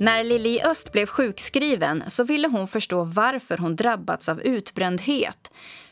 När 0.00 0.24
Lili 0.24 0.62
Öst 0.62 0.92
blev 0.92 1.06
sjukskriven 1.06 2.04
så 2.06 2.24
ville 2.24 2.48
hon 2.48 2.68
förstå 2.68 3.04
varför 3.04 3.58
hon 3.58 3.76
drabbats 3.76 4.28
av 4.28 4.40
utbrändhet. 4.40 5.50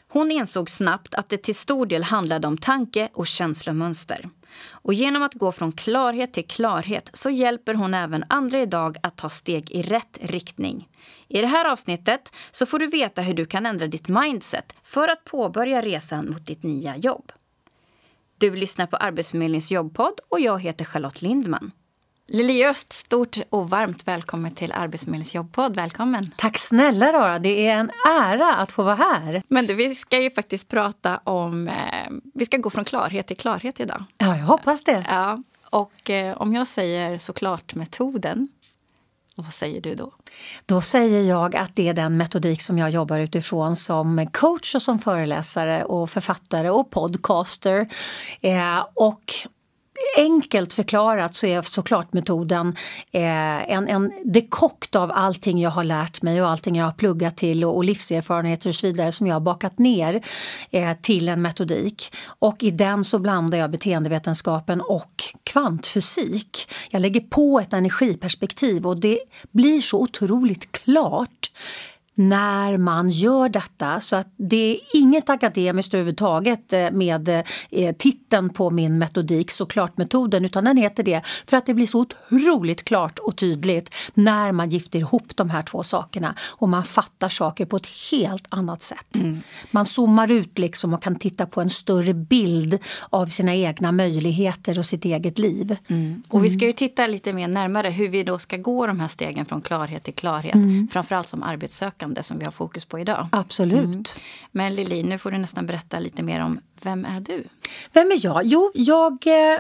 Hon 0.09 0.31
insåg 0.31 0.71
snabbt 0.71 1.15
att 1.15 1.29
det 1.29 1.37
till 1.37 1.55
stor 1.55 1.87
del 1.87 2.03
handlade 2.03 2.47
om 2.47 2.59
tanke 2.59 3.09
och 3.13 3.27
känslomönster. 3.27 4.29
Och 4.71 4.95
genom 4.95 5.23
att 5.23 5.35
gå 5.35 5.53
från 5.53 5.73
klarhet 5.73 6.33
till 6.33 6.47
klarhet 6.47 7.11
så 7.13 7.31
hjälper 7.31 7.75
hon 7.75 7.95
även 7.95 8.25
andra 8.29 8.61
idag 8.63 8.97
att 9.03 9.17
ta 9.17 9.29
steg 9.29 9.71
i 9.71 9.83
rätt 9.83 10.19
riktning. 10.21 10.89
I 11.29 11.41
det 11.41 11.47
här 11.47 11.65
avsnittet 11.65 12.33
så 12.51 12.67
får 12.67 12.79
du 12.79 12.87
veta 12.87 13.23
hur 13.23 13.35
du 13.35 13.47
kan 13.47 13.67
ändra 13.67 13.87
ditt 13.87 14.09
mindset 14.09 14.75
för 14.85 15.09
att 15.09 15.25
påbörja 15.25 15.83
resan 15.83 16.31
mot 16.31 16.47
ditt 16.47 16.63
nya 16.63 16.97
jobb. 16.97 17.33
Du 18.39 18.57
lyssnar 18.57 18.87
på 18.87 18.97
Arbetsförmedlingens 18.97 19.73
jobbpodd 19.73 20.21
och 20.29 20.41
jag 20.41 20.63
heter 20.63 20.85
Charlotte 20.85 21.23
Lindman. 21.23 21.73
Lili 22.31 22.65
Öst, 22.65 22.93
stort 22.93 23.37
och 23.51 23.71
varmt 23.71 24.09
välkommen 24.09 24.55
till 24.55 24.73
Arbetsförmedlingens 24.73 25.35
jobbpodd. 25.35 25.77
Välkommen! 25.77 26.31
Tack 26.37 26.59
snälla 26.59 27.13
Rara, 27.13 27.39
det 27.39 27.67
är 27.67 27.77
en 27.77 27.91
ära 28.09 28.55
att 28.55 28.73
få 28.73 28.83
vara 28.83 28.95
här. 28.95 29.43
Men 29.49 29.67
du, 29.67 29.75
vi 29.75 29.95
ska 29.95 30.23
ju 30.23 30.31
faktiskt 30.31 30.69
prata 30.69 31.21
om... 31.25 31.69
Eh, 31.69 31.75
vi 32.35 32.45
ska 32.45 32.57
gå 32.57 32.71
från 32.71 32.85
klarhet 32.85 33.27
till 33.27 33.37
klarhet 33.37 33.81
idag. 33.81 34.05
Ja, 34.19 34.37
jag 34.37 34.45
hoppas 34.45 34.85
det. 34.85 35.05
Ja, 35.09 35.43
och 35.71 36.11
eh, 36.11 36.37
om 36.37 36.55
jag 36.55 36.69
säger 36.69 37.19
såklart 37.19 37.75
metoden, 37.75 38.49
vad 39.35 39.55
säger 39.55 39.81
du 39.81 39.95
då? 39.95 40.13
Då 40.67 40.81
säger 40.81 41.23
jag 41.23 41.57
att 41.57 41.77
det 41.77 41.89
är 41.89 41.95
den 41.95 42.17
metodik 42.17 42.63
som 42.63 42.79
jag 42.79 42.91
jobbar 42.91 43.19
utifrån 43.19 43.77
som 43.77 44.27
coach 44.33 44.75
och 44.75 44.83
som 44.83 44.99
föreläsare 44.99 45.85
och 45.85 46.11
författare 46.11 46.71
och 46.71 46.91
podcaster. 46.91 47.89
Eh, 48.41 48.87
och 48.95 49.35
enkelt 50.17 50.73
förklarat 50.73 51.35
så 51.35 51.47
är 51.47 51.63
såklart 51.63 52.13
metoden 52.13 52.77
eh, 53.13 53.71
en, 53.73 53.89
en 53.89 54.13
dekokt 54.25 54.97
av 54.97 55.13
allting 55.15 55.61
jag 55.61 55.71
har 55.71 55.85
lärt 55.85 56.23
mig 56.23 56.43
och 56.43 56.49
allting 56.49 56.77
jag 56.77 56.85
har 56.85 56.93
pluggat 56.93 57.37
till 57.37 57.65
och, 57.65 57.77
och 57.77 57.85
livserfarenheter 57.85 58.69
och 58.69 58.75
så 58.75 58.87
vidare 58.87 59.13
som 59.13 59.27
jag 59.27 59.35
har 59.35 59.41
bakat 59.41 59.79
ner 59.79 60.23
eh, 60.71 60.97
till 61.03 61.29
en 61.29 61.43
metodik. 61.43 62.13
Och 62.39 62.63
i 62.63 62.71
den 62.71 63.05
så 63.05 63.19
blandar 63.19 63.59
jag 63.59 63.71
beteendevetenskapen 63.71 64.81
och 64.81 65.25
kvantfysik. 65.43 66.71
Jag 66.91 67.03
lägger 67.03 67.21
på 67.21 67.61
ett 67.61 67.73
energiperspektiv 67.73 68.87
och 68.87 69.01
det 69.01 69.19
blir 69.53 69.81
så 69.81 70.01
otroligt 70.01 70.73
klart 70.73 71.51
när 72.19 72.77
man 72.77 73.11
gör 73.11 73.49
detta. 73.49 74.01
Så 74.01 74.17
att 74.17 74.29
det 74.37 74.57
är 74.75 74.79
inget 74.93 75.31
akademiskt 75.31 75.95
överhuvudtaget 75.95 76.73
eh, 76.73 76.91
med 76.91 77.29
eh, 77.71 77.97
titeln 77.97 78.51
på 78.51 78.71
min 78.71 78.99
metodik, 78.99 79.51
såklart 79.51 79.97
metoden, 79.97 80.45
utan 80.45 80.65
den 80.65 80.77
heter 80.77 81.03
det 81.03 81.23
för 81.47 81.57
att 81.57 81.67
det 81.67 81.75
blir 81.75 81.87
så 81.87 81.99
otroligt 81.99 82.85
klart 82.85 83.19
och 83.19 83.37
tydligt 83.37 83.95
när 84.15 84.53
man 84.53 84.69
gifter 84.69 84.99
ihop 84.99 85.37
de 85.37 85.51
här 85.51 85.63
två 85.63 85.83
sakerna 85.83 86.35
och 86.41 86.69
man 86.69 86.85
fattar 86.85 87.29
saker 87.29 87.67
på 87.67 87.77
ett 87.77 87.89
helt 88.11 88.47
annat 88.49 88.83
sätt. 88.83 89.17
Mm. 89.17 89.41
Man 89.71 89.87
zoomar 89.87 90.31
ut 90.31 90.59
liksom 90.59 90.95
och 90.95 91.03
kan 91.03 91.17
titta 91.17 91.47
på 91.47 91.61
en 91.61 91.71
större 91.71 92.15
bild 92.15 92.79
av 93.11 93.27
sina 93.27 93.55
egna 93.55 93.93
möjligheter 93.93 94.79
och 94.79 94.87
sitt 94.87 95.05
eget 95.05 95.39
liv. 95.39 95.77
Mm. 95.89 96.23
Och 96.29 96.45
vi 96.45 96.51
ska 96.51 96.67
ju 96.67 96.73
titta 96.73 97.07
lite 97.07 97.33
mer 97.33 97.49
närmare 97.49 97.91
hur 97.91 98.09
vi 98.09 98.23
då 98.23 98.39
ska 98.39 98.57
gå 98.57 98.87
de 98.87 99.01
här 99.01 99.09
stegen 99.09 99.47
från 99.47 99.61
klarhet 99.61 100.05
till 100.05 100.15
klarhet, 100.15 100.55
mm. 100.55 100.89
framförallt 100.93 101.29
som 101.29 101.43
arbetssökande 101.43 102.08
det 102.15 102.23
som 102.23 102.39
vi 102.39 102.45
har 102.45 102.53
fokus 102.53 102.85
på 102.85 102.99
idag. 102.99 103.29
Absolut. 103.33 103.85
Mm. 103.85 104.03
Men 104.53 104.75
Lili, 104.75 105.03
nu 105.03 105.19
får 105.19 105.31
du 105.31 105.39
nästan 105.39 105.67
berätta 105.67 105.99
lite 105.99 106.23
mer 106.23 106.41
om 106.41 106.61
vem 106.83 107.05
är 107.05 107.21
du? 107.21 107.45
Vem 107.93 108.11
är 108.11 108.25
jag? 108.25 108.41
Jo, 108.45 108.71
jag, 108.75 109.27
eh, 109.27 109.59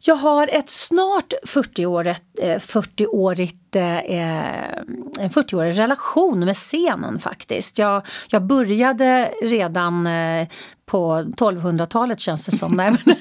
jag 0.00 0.14
har 0.14 0.48
ett 0.48 0.70
snart 0.70 1.32
40-årigt 1.46 2.60
40 2.60 3.06
årigt, 3.06 3.76
en 3.76 5.30
40-årig 5.30 5.78
relation 5.78 6.44
med 6.44 6.56
scenen 6.56 7.18
faktiskt. 7.18 7.78
Jag, 7.78 8.06
jag 8.28 8.42
började 8.42 9.32
redan 9.42 10.06
eh, 10.06 10.48
på 10.86 11.22
1200-talet 11.22 12.20
känns 12.20 12.46
det 12.46 12.56
som. 12.56 12.72
Nej, 12.72 12.96
men 13.04 13.16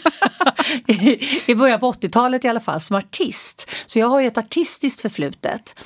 I 1.45 1.55
början 1.55 1.79
på 1.79 1.91
80-talet 1.91 2.45
i 2.45 2.47
alla 2.47 2.59
fall 2.59 2.81
som 2.81 2.95
artist. 2.95 3.69
Så 3.85 3.99
jag 3.99 4.07
har 4.07 4.19
ju 4.19 4.27
ett 4.27 4.37
artistiskt 4.37 5.01
förflutet. 5.01 5.79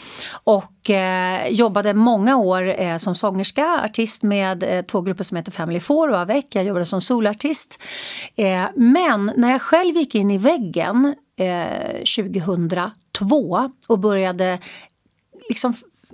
Och 0.44 0.90
eh, 0.90 1.48
jobbade 1.48 1.94
många 1.94 2.38
år 2.38 2.82
eh, 2.82 2.98
som 2.98 3.16
sångerska, 3.16 3.82
artist 3.84 4.24
med 4.24 4.64
eh, 4.64 4.82
två 4.82 5.02
grupper 5.02 5.24
som 5.24 5.38
heter 5.38 5.52
Family 5.52 5.80
Four 5.80 6.12
och 6.12 6.20
Avec. 6.20 6.46
Jag 6.50 6.64
jobbade 6.64 6.86
som 6.86 7.02
solartist. 7.34 7.80
Eh, 8.36 8.66
men 8.76 9.32
när 9.38 9.52
jag 9.52 9.62
själv 9.62 9.96
gick 9.96 10.16
in 10.16 10.32
i 10.32 10.38
väggen 10.38 11.16
2002 12.18 13.58
eh, 13.58 13.68
och 13.88 14.00
började 14.00 14.60
liksom 15.50 15.74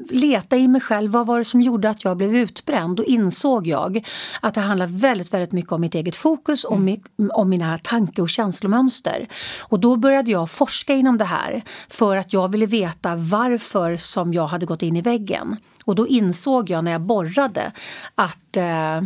leta 0.10 0.58
i 0.58 0.68
mig 0.68 0.82
själv. 0.82 1.12
Vad 1.12 1.28
var 1.28 1.38
det 1.38 1.46
som 1.46 1.62
gjorde 1.62 1.90
att 1.90 2.04
jag 2.04 2.18
blev 2.18 2.36
utbränd? 2.36 2.98
Då 2.98 3.04
insåg 3.04 3.68
jag 3.68 4.08
att 4.42 4.54
det 4.54 4.62
handlar 4.62 4.88
väldigt, 4.88 5.34
väldigt 5.34 5.52
mycket 5.52 5.72
om 5.72 5.82
mitt 5.82 5.96
eget 5.96 6.16
fokus 6.16 6.64
och 6.64 6.78
mm. 6.78 7.02
om 7.34 7.50
mina 7.50 7.78
tanke 7.78 8.22
och 8.22 8.30
känslomönster. 8.30 9.28
Och 9.62 9.80
då 9.80 9.96
började 9.96 10.32
jag 10.32 10.50
forska 10.50 10.96
inom 10.96 11.18
det 11.18 11.26
här 11.26 11.64
för 11.88 12.18
att 12.18 12.34
jag 12.34 12.52
ville 12.52 12.66
veta 12.66 13.16
varför 13.16 13.98
som 13.98 14.34
jag 14.34 14.48
hade 14.48 14.66
gått 14.66 14.84
in 14.84 14.96
i 14.96 15.02
väggen. 15.02 15.58
Och 15.86 15.96
då 15.96 16.08
insåg 16.08 16.70
jag 16.70 16.84
när 16.84 16.92
jag 16.92 17.02
borrade 17.02 17.72
att 18.16 18.58
eh, 18.58 19.02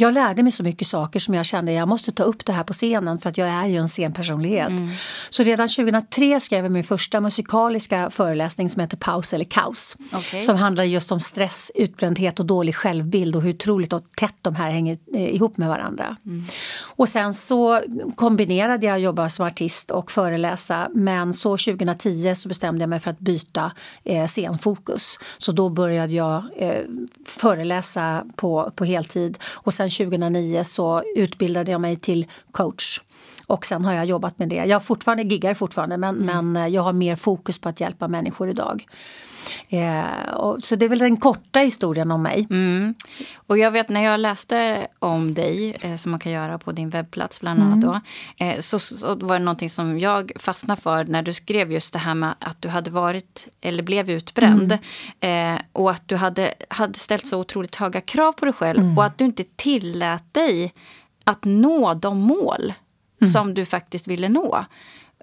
jag 0.00 0.14
lärde 0.14 0.42
mig 0.42 0.52
så 0.52 0.62
mycket 0.62 0.88
saker 0.88 1.20
som 1.20 1.34
jag 1.34 1.46
kände 1.46 1.72
jag 1.72 1.88
måste 1.88 2.12
ta 2.12 2.22
upp 2.22 2.44
det 2.44 2.52
här 2.52 2.64
på 2.64 2.72
scenen 2.72 3.18
för 3.18 3.30
att 3.30 3.38
jag 3.38 3.48
är 3.48 3.66
ju 3.66 3.76
en 3.76 3.88
scenpersonlighet. 3.88 4.68
Mm. 4.68 4.88
Så 5.30 5.42
redan 5.42 5.68
2003 5.68 6.40
skrev 6.40 6.64
jag 6.64 6.72
min 6.72 6.84
första 6.84 7.20
musikaliska 7.20 8.10
föreläsning 8.10 8.68
som 8.68 8.80
heter 8.80 8.96
Paus 8.96 9.32
eller 9.34 9.44
kaos. 9.44 9.96
Okay. 10.18 10.40
Som 10.40 10.56
handlar 10.56 10.84
just 10.84 11.12
om 11.12 11.20
stress, 11.20 11.70
utbrändhet 11.74 12.40
och 12.40 12.46
dålig 12.46 12.76
självbild 12.76 13.36
och 13.36 13.42
hur 13.42 13.54
otroligt 13.54 13.92
och 13.92 14.04
tätt 14.16 14.34
de 14.42 14.54
här 14.54 14.70
hänger 14.70 14.98
eh, 15.14 15.34
ihop 15.34 15.56
med 15.56 15.68
varandra. 15.68 16.16
Mm. 16.26 16.44
Och 16.96 17.08
sen 17.08 17.34
så 17.34 17.82
kombinerade 18.16 18.86
jag 18.86 18.94
att 18.94 19.02
jobba 19.02 19.28
som 19.28 19.46
artist 19.46 19.90
och 19.90 20.10
föreläsa 20.10 20.88
men 20.94 21.34
så 21.34 21.50
2010 21.50 22.34
så 22.34 22.48
bestämde 22.48 22.82
jag 22.82 22.88
mig 22.88 23.00
för 23.00 23.10
att 23.10 23.18
byta 23.18 23.72
eh, 24.04 24.26
scenfokus. 24.26 25.18
Så 25.38 25.52
då 25.52 25.68
började 25.68 26.12
jag 26.12 26.44
eh, 26.56 26.82
föreläsa 27.26 28.24
på, 28.36 28.72
på 28.76 28.84
heltid 28.84 29.38
och 29.54 29.74
sen 29.74 29.87
2009 29.90 30.64
så 30.64 31.02
utbildade 31.16 31.70
jag 31.72 31.80
mig 31.80 31.96
till 31.96 32.26
coach. 32.50 33.00
Och 33.48 33.66
sen 33.66 33.84
har 33.84 33.92
jag 33.92 34.06
jobbat 34.06 34.38
med 34.38 34.48
det. 34.48 34.56
Jag 34.56 34.84
fortfarande 34.84 35.22
giggar 35.22 35.54
fortfarande 35.54 35.96
men, 35.96 36.22
mm. 36.22 36.52
men 36.52 36.72
jag 36.72 36.82
har 36.82 36.92
mer 36.92 37.16
fokus 37.16 37.58
på 37.58 37.68
att 37.68 37.80
hjälpa 37.80 38.08
människor 38.08 38.50
idag. 38.50 38.86
Eh, 39.68 40.34
och, 40.34 40.58
så 40.62 40.76
det 40.76 40.84
är 40.84 40.88
väl 40.88 40.98
den 40.98 41.16
korta 41.16 41.60
historien 41.60 42.10
om 42.10 42.22
mig. 42.22 42.46
Mm. 42.50 42.94
Och 43.36 43.58
jag 43.58 43.70
vet 43.70 43.88
när 43.88 44.04
jag 44.04 44.20
läste 44.20 44.86
om 44.98 45.34
dig, 45.34 45.76
eh, 45.80 45.96
som 45.96 46.10
man 46.10 46.20
kan 46.20 46.32
göra 46.32 46.58
på 46.58 46.72
din 46.72 46.90
webbplats 46.90 47.40
bland 47.40 47.62
annat 47.62 47.84
mm. 47.84 47.88
då, 47.88 48.00
eh, 48.44 48.60
så, 48.60 48.78
så, 48.78 49.14
var 49.14 49.38
det 49.38 49.44
någonting 49.44 49.70
som 49.70 49.98
jag 49.98 50.32
fastnade 50.36 50.80
för 50.80 51.04
när 51.04 51.22
du 51.22 51.32
skrev 51.32 51.72
just 51.72 51.92
det 51.92 51.98
här 51.98 52.14
med 52.14 52.34
att 52.38 52.62
du 52.62 52.68
hade 52.68 52.90
varit 52.90 53.48
eller 53.60 53.82
blev 53.82 54.10
utbränd. 54.10 54.78
Mm. 55.20 55.56
Eh, 55.56 55.62
och 55.72 55.90
att 55.90 56.08
du 56.08 56.16
hade, 56.16 56.54
hade 56.68 56.98
ställt 56.98 57.26
så 57.26 57.40
otroligt 57.40 57.74
höga 57.74 58.00
krav 58.00 58.32
på 58.32 58.44
dig 58.44 58.54
själv 58.54 58.80
mm. 58.80 58.98
och 58.98 59.04
att 59.04 59.18
du 59.18 59.24
inte 59.24 59.44
tillät 59.56 60.34
dig 60.34 60.74
att 61.24 61.44
nå 61.44 61.94
de 61.94 62.18
mål 62.18 62.72
mm. 63.20 63.32
som 63.32 63.54
du 63.54 63.64
faktiskt 63.64 64.06
ville 64.06 64.28
nå 64.28 64.64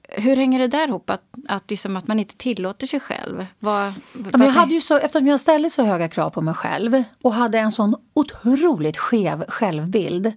hur 0.09 0.35
hänger 0.35 0.59
det 0.59 0.67
där 0.67 0.87
ihop? 0.87 1.09
Att, 1.09 1.21
att, 1.47 1.69
liksom 1.69 1.97
att 1.97 2.07
man 2.07 2.19
inte 2.19 2.35
tillåter 2.37 2.87
sig 2.87 2.99
själv? 2.99 3.45
Vad, 3.59 3.93
ja, 4.13 4.45
jag 4.45 4.51
hade 4.51 4.73
ju 4.73 4.81
så, 4.81 4.97
eftersom 4.97 5.27
jag 5.27 5.39
ställde 5.39 5.69
så 5.69 5.83
höga 5.83 6.07
krav 6.07 6.29
på 6.29 6.41
mig 6.41 6.53
själv 6.53 7.03
och 7.21 7.33
hade 7.33 7.59
en 7.59 7.71
sån 7.71 7.95
otroligt 8.13 8.97
skev 8.97 9.45
självbild. 9.47 10.33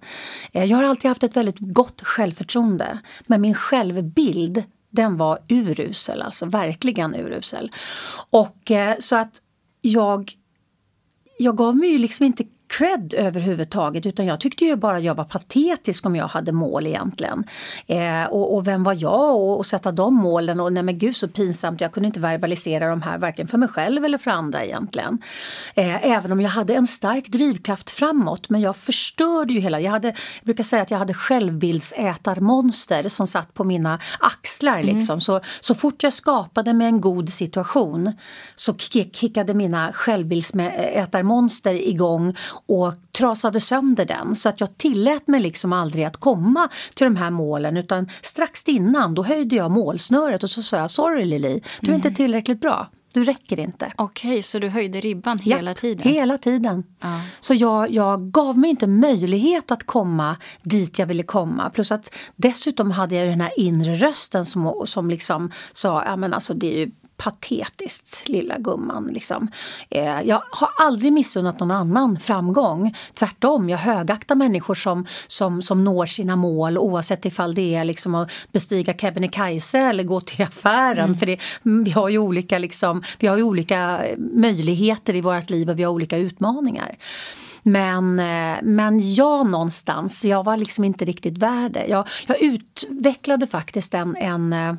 Eh, 0.53 0.65
jag 0.65 0.77
har 0.77 0.85
alltid 0.85 1.09
haft 1.09 1.23
ett 1.23 1.37
väldigt 1.37 1.59
gott 1.59 2.00
självförtroende. 2.03 2.99
Men 3.27 3.41
min 3.41 3.55
självbild 3.55 4.62
den 4.91 5.17
var 5.17 5.38
urusel, 5.49 6.23
alltså 6.23 6.47
verkligen 6.47 7.15
urusel. 7.15 7.71
Och 8.31 8.71
eh, 8.71 8.97
så 8.99 9.17
att 9.17 9.43
jag 9.81 10.32
jag 11.38 11.56
gav 11.56 11.77
mig 11.77 11.91
ju 11.91 11.99
liksom 11.99 12.27
inte 12.27 12.44
cred 12.69 13.15
överhuvudtaget 13.15 14.06
utan 14.06 14.26
jag 14.26 14.41
tyckte 14.41 14.65
ju 14.65 14.76
bara 14.76 15.00
jag 15.00 15.15
var 15.15 15.25
patetisk 15.25 16.06
om 16.06 16.17
jag 16.17 16.29
hade 16.29 16.53
mål 16.53 16.87
egentligen. 16.87 17.44
Eh, 17.87 18.25
och, 18.25 18.55
och, 18.55 18.67
vem 18.67 18.85
var 18.85 18.97
jag 18.99 19.37
och, 19.37 19.59
och 19.59 19.67
sätta 19.67 19.93
de 19.93 20.15
målen 20.15 20.61
och 20.61 20.73
nej 20.73 20.82
men 20.82 20.99
gud 20.99 21.17
så 21.17 21.29
pinsamt, 21.29 21.81
jag 21.81 21.93
kunde 21.93 22.06
inte 22.06 22.20
verbalisera 22.20 22.88
de 22.88 23.03
här 23.03 23.19
varken 23.19 23.47
för 23.47 23.59
mig 23.59 23.69
själv 23.69 24.05
eller 24.05 24.19
för 24.19 24.31
andra 24.31 24.65
egentligen. 24.65 25.19
Eh, 25.75 26.06
även 26.06 26.32
om 26.32 26.41
jag 26.41 26.50
hade 26.50 26.75
en 26.75 26.87
stark 26.87 27.29
drivkraft 27.29 27.91
framåt 27.91 28.50
men 28.50 28.61
jag 28.61 28.76
förstörde 28.76 29.53
ju 29.53 29.61
hela, 29.61 29.81
jag, 29.81 29.91
hade, 29.91 30.09
jag 30.09 30.17
brukar 30.44 30.65
säga 30.65 30.82
att 30.82 30.91
jag 30.91 30.99
hade 30.99 31.15
självbildsätarmonster 31.15 33.09
som 33.09 33.26
satt 33.26 33.55
på 33.55 33.65
mina 33.65 33.99
axlar 34.20 34.79
mm. 34.79 34.97
liksom. 34.97 35.20
Så, 35.20 35.41
så 35.61 35.75
fort 35.75 36.03
jag 36.03 36.12
skapade 36.12 36.73
mig 36.73 36.87
en 36.87 37.00
god 37.00 37.29
situation 37.29 38.12
så 38.55 38.75
kickade 39.12 39.55
mina 39.55 39.93
självbildsätarmonster 39.93 41.75
igång 41.75 42.35
och 42.66 42.94
trasade 43.12 43.60
sönder 43.60 44.05
den. 44.05 44.34
Så 44.34 44.49
att 44.49 44.60
jag 44.60 44.78
tillät 44.78 45.28
mig 45.28 45.40
liksom 45.40 45.72
aldrig 45.72 46.05
att 46.05 46.16
komma 46.16 46.69
till 46.94 47.05
de 47.05 47.16
här 47.16 47.31
målen 47.31 47.76
utan 47.76 48.08
strax 48.22 48.64
innan 48.64 49.14
då 49.14 49.22
höjde 49.22 49.56
jag 49.56 49.70
målsnöret 49.70 50.43
och 50.43 50.50
så 50.50 50.62
sa 50.62 50.76
jag 50.76 50.90
sorry 50.90 51.25
Lili, 51.25 51.62
du 51.81 51.87
är 51.87 51.94
mm. 51.94 52.06
inte 52.06 52.10
tillräckligt 52.10 52.60
bra. 52.60 52.88
Du 53.12 53.25
räcker 53.25 53.60
inte. 53.60 53.93
Okej, 53.96 54.43
så 54.43 54.58
du 54.58 54.69
höjde 54.69 55.00
ribban 55.00 55.38
ja, 55.44 55.56
hela 55.56 55.75
tiden? 55.75 56.12
hela 56.12 56.38
tiden. 56.38 56.84
Ja. 57.00 57.20
Så 57.40 57.55
jag, 57.55 57.90
jag 57.90 58.31
gav 58.31 58.58
mig 58.58 58.70
inte 58.70 58.87
möjlighet 58.87 59.70
att 59.70 59.87
komma 59.87 60.37
dit 60.62 60.99
jag 60.99 61.06
ville 61.06 61.22
komma. 61.22 61.70
Plus 61.70 61.93
att 61.93 62.14
dessutom 62.37 62.90
hade 62.90 63.14
jag 63.16 63.28
den 63.28 63.40
här 63.40 63.60
inre 63.60 63.94
rösten 63.96 64.46
som, 64.46 64.82
som 64.87 65.10
liksom 65.10 65.50
sa, 65.72 66.05
ja 66.05 66.16
men 66.16 66.34
alltså 66.34 66.55
det 66.55 66.75
är 66.75 66.78
ju 66.78 66.90
patetiskt, 67.19 68.29
lilla 68.29 68.59
gumman. 68.59 69.06
Liksom. 69.06 69.49
Eh, 69.91 70.20
jag 70.20 70.43
har 70.53 70.69
aldrig 70.79 71.12
missunnat 71.12 71.61
någon 71.61 71.70
annan 71.70 72.19
framgång. 72.20 72.94
Tvärtom, 73.15 73.69
jag 73.69 73.79
högaktar 73.79 74.35
människor 74.35 74.75
som, 74.75 75.06
som, 75.26 75.62
som 75.62 75.85
når 75.85 76.06
sina 76.06 76.37
mål 76.37 76.79
oavsett 76.79 77.25
ifall 77.25 77.55
det 77.55 77.75
är 77.75 77.85
liksom 77.85 78.15
att 78.15 78.31
bestiga 78.53 78.94
Kebnekaise 78.94 79.79
eller 79.79 80.05
gå 80.05 80.20
till 80.20 80.44
affären. 80.44 81.05
Mm. 81.05 81.17
För 81.17 81.26
det, 81.26 81.38
vi, 81.62 81.91
har 81.91 82.09
ju 82.09 82.19
olika, 82.19 82.59
liksom, 82.59 83.03
vi 83.19 83.26
har 83.26 83.43
olika 83.43 84.05
möjligheter 84.19 85.17
i 85.17 85.20
vårt 85.20 85.50
liv 85.50 85.70
och 85.70 85.79
vi 85.79 85.82
har 85.82 85.93
olika 85.93 86.17
utmaningar. 86.17 86.97
Men, 87.62 88.19
eh, 88.19 88.59
men 88.62 89.15
jag 89.15 89.50
någonstans, 89.50 90.25
jag 90.25 90.44
var 90.44 90.56
liksom 90.56 90.85
inte 90.85 91.05
riktigt 91.05 91.38
värd 91.38 91.73
det. 91.73 91.87
Jag, 91.87 92.09
jag 92.26 92.43
utvecklade 92.43 93.47
faktiskt 93.47 93.94
en, 93.94 94.17
en 94.17 94.53
eh, 94.53 94.75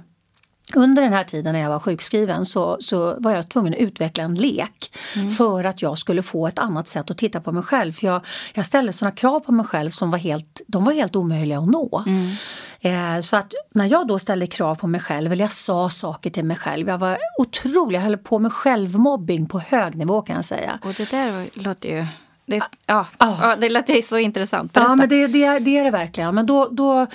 under 0.76 1.02
den 1.02 1.14
här 1.14 1.24
tiden 1.24 1.54
när 1.54 1.62
jag 1.62 1.70
var 1.70 1.80
sjukskriven 1.80 2.46
så, 2.46 2.78
så 2.80 3.16
var 3.20 3.32
jag 3.32 3.50
tvungen 3.50 3.74
att 3.74 3.80
utveckla 3.80 4.24
en 4.24 4.36
lek 4.36 4.98
mm. 5.16 5.30
för 5.30 5.64
att 5.64 5.82
jag 5.82 5.98
skulle 5.98 6.22
få 6.22 6.48
ett 6.48 6.60
annat 6.60 6.88
sätt 6.88 7.12
att 7.12 7.18
titta 7.18 7.42
på 7.42 7.52
mig 7.52 7.64
själv. 7.64 7.92
För 7.92 8.08
jag, 8.08 8.26
jag 8.54 8.66
ställde 8.66 8.94
såna 8.94 9.12
krav 9.12 9.40
på 9.40 9.52
mig 9.52 9.66
själv 9.66 9.90
som 9.90 10.12
var 10.12 10.18
helt, 10.18 10.62
de 10.68 10.84
var 10.84 10.94
helt 10.94 11.16
omöjliga 11.16 11.60
att 11.60 11.70
nå. 11.70 12.04
Mm. 12.08 12.36
Eh, 12.82 13.22
så 13.22 13.38
att 13.38 13.54
när 13.72 13.86
jag 13.86 14.08
då 14.08 14.20
ställde 14.20 14.48
krav 14.48 14.76
på 14.76 14.88
mig 14.88 15.02
själv, 15.02 15.32
eller 15.32 15.44
jag 15.44 15.52
sa 15.52 15.90
saker 15.90 16.30
till 16.30 16.46
mig 16.46 16.58
själv, 16.58 16.88
jag 16.88 16.98
var 16.98 17.18
otrolig, 17.38 17.98
jag 17.98 18.04
höll 18.04 18.18
på 18.18 18.40
med 18.40 18.54
självmobbing 18.54 19.48
på 19.48 19.60
hög 19.60 19.96
nivå 19.96 20.22
kan 20.22 20.36
jag 20.36 20.46
säga. 20.46 20.80
Och 20.84 20.94
det 20.98 21.12
där 21.12 21.50
låter 21.54 21.90
ju 21.90 22.06
det, 22.46 22.62
ja, 22.86 23.08
ah. 23.18 23.36
ja, 23.42 23.56
det 23.56 23.70
låter 23.70 24.02
så 24.02 24.18
intressant. 24.18 24.74
Berätta. 24.74 24.90
Ja, 24.90 24.96
men 24.96 25.10
det, 25.10 25.28
det, 25.28 25.60
det 25.60 25.78
är 25.78 25.84
det 25.84 25.92
verkligen. 25.92 26.36
Men 26.36 26.46
då, 26.46 26.68
då 26.72 27.08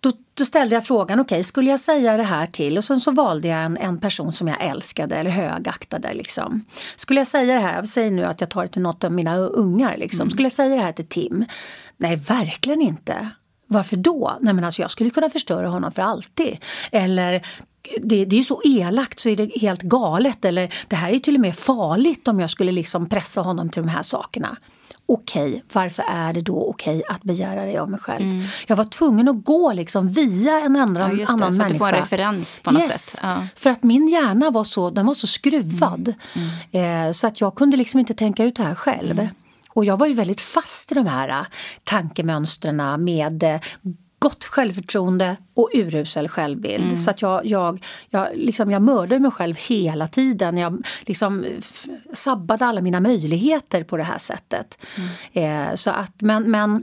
då, 0.00 0.12
då, 0.34 0.44
ställde 0.44 0.74
jag 0.74 0.86
frågan, 0.86 1.20
okej, 1.20 1.36
okay, 1.36 1.42
skulle 1.42 1.70
jag 1.70 1.80
säga 1.80 2.16
det 2.16 2.22
här 2.22 2.46
till? 2.46 2.78
Och 2.78 2.84
sen 2.84 3.00
så 3.00 3.10
valde 3.10 3.48
jag 3.48 3.64
en, 3.64 3.76
en 3.76 3.98
person 3.98 4.32
som 4.32 4.48
jag 4.48 4.60
älskade 4.64 5.16
eller 5.16 5.30
högaktade. 5.30 6.14
Liksom. 6.14 6.64
Skulle 6.96 7.20
jag 7.20 7.26
säga 7.26 7.54
det 7.54 7.60
här, 7.60 7.82
säger 7.82 8.10
nu 8.10 8.24
att 8.24 8.40
jag 8.40 8.50
tar 8.50 8.62
det 8.62 8.68
till 8.68 8.82
något 8.82 9.04
av 9.04 9.12
mina 9.12 9.36
ungar, 9.36 9.96
liksom. 9.96 10.20
Mm. 10.20 10.30
skulle 10.30 10.46
jag 10.46 10.52
säga 10.52 10.76
det 10.76 10.82
här 10.82 10.92
till 10.92 11.08
Tim? 11.08 11.44
Nej, 11.96 12.16
verkligen 12.16 12.82
inte. 12.82 13.30
Varför 13.66 13.96
då? 13.96 14.38
Nej 14.40 14.54
men 14.54 14.64
alltså 14.64 14.82
jag 14.82 14.90
skulle 14.90 15.10
kunna 15.10 15.30
förstöra 15.30 15.68
honom 15.68 15.92
för 15.92 16.02
alltid. 16.02 16.56
Eller 16.92 17.42
det, 18.00 18.24
det, 18.24 18.38
är 18.38 18.42
så 18.42 18.62
elakt 18.64 19.18
så 19.18 19.28
är 19.28 19.36
det 19.36 19.58
helt 19.60 19.82
galet. 19.82 20.44
Eller 20.44 20.74
det 20.88 20.96
här 20.96 21.10
är 21.10 21.18
till 21.18 21.34
och 21.34 21.40
med 21.40 21.56
farligt 21.56 22.28
om 22.28 22.40
jag 22.40 22.50
skulle 22.50 22.72
liksom 22.72 23.08
pressa 23.08 23.40
honom 23.40 23.70
till 23.70 23.82
de 23.82 23.88
här 23.88 24.02
sakerna 24.02 24.56
okej, 25.08 25.48
okay, 25.48 25.62
varför 25.72 26.04
är 26.08 26.32
det 26.32 26.40
då 26.40 26.68
okej 26.68 26.96
okay 26.96 27.14
att 27.14 27.22
begära 27.22 27.66
det 27.66 27.78
av 27.78 27.90
mig 27.90 28.00
själv? 28.00 28.24
Mm. 28.24 28.44
Jag 28.66 28.76
var 28.76 28.84
tvungen 28.84 29.28
att 29.28 29.44
gå 29.44 29.72
liksom 29.72 30.08
via 30.08 30.60
en 30.60 30.76
andra, 30.76 31.12
ja, 31.12 31.26
annan 31.26 31.26
så 31.26 31.36
människa. 31.36 31.56
Så 31.58 31.62
att 31.62 31.68
du 31.68 31.78
får 31.78 31.86
en 31.86 31.94
referens 31.94 32.60
på 32.60 32.70
något 32.70 32.82
yes, 32.82 33.10
sätt. 33.10 33.20
Ja. 33.22 33.46
För 33.56 33.70
att 33.70 33.82
min 33.82 34.08
hjärna 34.08 34.50
var 34.50 34.64
så, 34.64 34.90
den 34.90 35.06
var 35.06 35.14
så 35.14 35.26
skruvad. 35.26 36.14
Mm. 36.34 36.48
Mm. 36.72 37.06
Eh, 37.06 37.12
så 37.12 37.26
att 37.26 37.40
jag 37.40 37.54
kunde 37.54 37.76
liksom 37.76 38.00
inte 38.00 38.14
tänka 38.14 38.44
ut 38.44 38.56
det 38.56 38.62
här 38.62 38.74
själv. 38.74 39.18
Mm. 39.20 39.34
Och 39.70 39.84
jag 39.84 39.98
var 39.98 40.06
ju 40.06 40.14
väldigt 40.14 40.40
fast 40.40 40.92
i 40.92 40.94
de 40.94 41.06
här 41.06 41.28
äh, 41.28 41.46
tankemönstren 41.84 43.04
med 43.04 43.42
äh, 43.42 43.60
gott 44.18 44.44
självförtroende 44.44 45.36
och 45.54 45.70
urusel 45.74 46.28
självbild. 46.28 46.84
Mm. 46.84 46.96
Så 46.96 47.10
att 47.10 47.22
jag, 47.22 47.46
jag, 47.46 47.84
jag, 48.10 48.28
liksom, 48.34 48.70
jag 48.70 48.82
mördade 48.82 49.20
mig 49.20 49.30
själv 49.30 49.54
hela 49.68 50.08
tiden. 50.08 50.58
Jag 50.58 50.86
liksom 51.06 51.46
sabbade 52.12 52.66
alla 52.66 52.80
mina 52.80 53.00
möjligheter 53.00 53.84
på 53.84 53.96
det 53.96 54.02
här 54.02 54.18
sättet. 54.18 54.78
Mm. 55.32 55.68
Eh, 55.68 55.74
så 55.74 55.90
att, 55.90 56.12
men, 56.20 56.50
men 56.50 56.82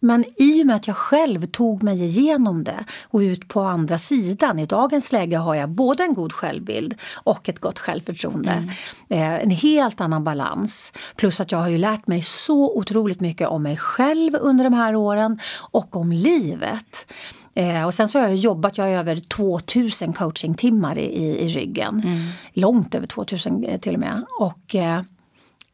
men 0.00 0.24
i 0.36 0.62
och 0.62 0.66
med 0.66 0.76
att 0.76 0.86
jag 0.86 0.96
själv 0.96 1.46
tog 1.46 1.82
mig 1.82 2.04
igenom 2.04 2.64
det 2.64 2.84
och 3.08 3.18
ut 3.18 3.48
på 3.48 3.60
andra 3.60 3.98
sidan. 3.98 4.58
I 4.58 4.66
dagens 4.66 5.12
läge 5.12 5.36
har 5.36 5.54
jag 5.54 5.68
både 5.68 6.02
en 6.02 6.14
god 6.14 6.32
självbild 6.32 6.94
och 7.14 7.48
ett 7.48 7.58
gott 7.58 7.78
självförtroende. 7.78 8.50
Mm. 8.50 8.68
Eh, 9.08 9.42
en 9.42 9.50
helt 9.50 10.00
annan 10.00 10.24
balans. 10.24 10.92
Plus 11.16 11.40
att 11.40 11.52
jag 11.52 11.58
har 11.58 11.68
ju 11.68 11.78
lärt 11.78 12.06
mig 12.06 12.22
så 12.22 12.76
otroligt 12.76 13.20
mycket 13.20 13.48
om 13.48 13.62
mig 13.62 13.76
själv 13.76 14.36
under 14.40 14.64
de 14.64 14.72
här 14.72 14.96
åren 14.96 15.38
och 15.70 15.96
om 15.96 16.12
livet. 16.12 17.06
Eh, 17.54 17.84
och 17.84 17.94
sen 17.94 18.08
så 18.08 18.18
har 18.18 18.28
jag 18.28 18.36
jobbat, 18.36 18.78
jag 18.78 18.84
har 18.84 18.92
över 18.92 19.16
2000 19.16 20.12
coachingtimmar 20.12 20.98
i, 20.98 21.04
i, 21.04 21.44
i 21.44 21.48
ryggen. 21.48 22.02
Mm. 22.04 22.18
Långt 22.52 22.94
över 22.94 23.06
2000 23.06 23.64
eh, 23.64 23.80
till 23.80 23.94
och 23.94 24.00
med. 24.00 24.24
Och 24.40 24.74
eh, 24.74 25.02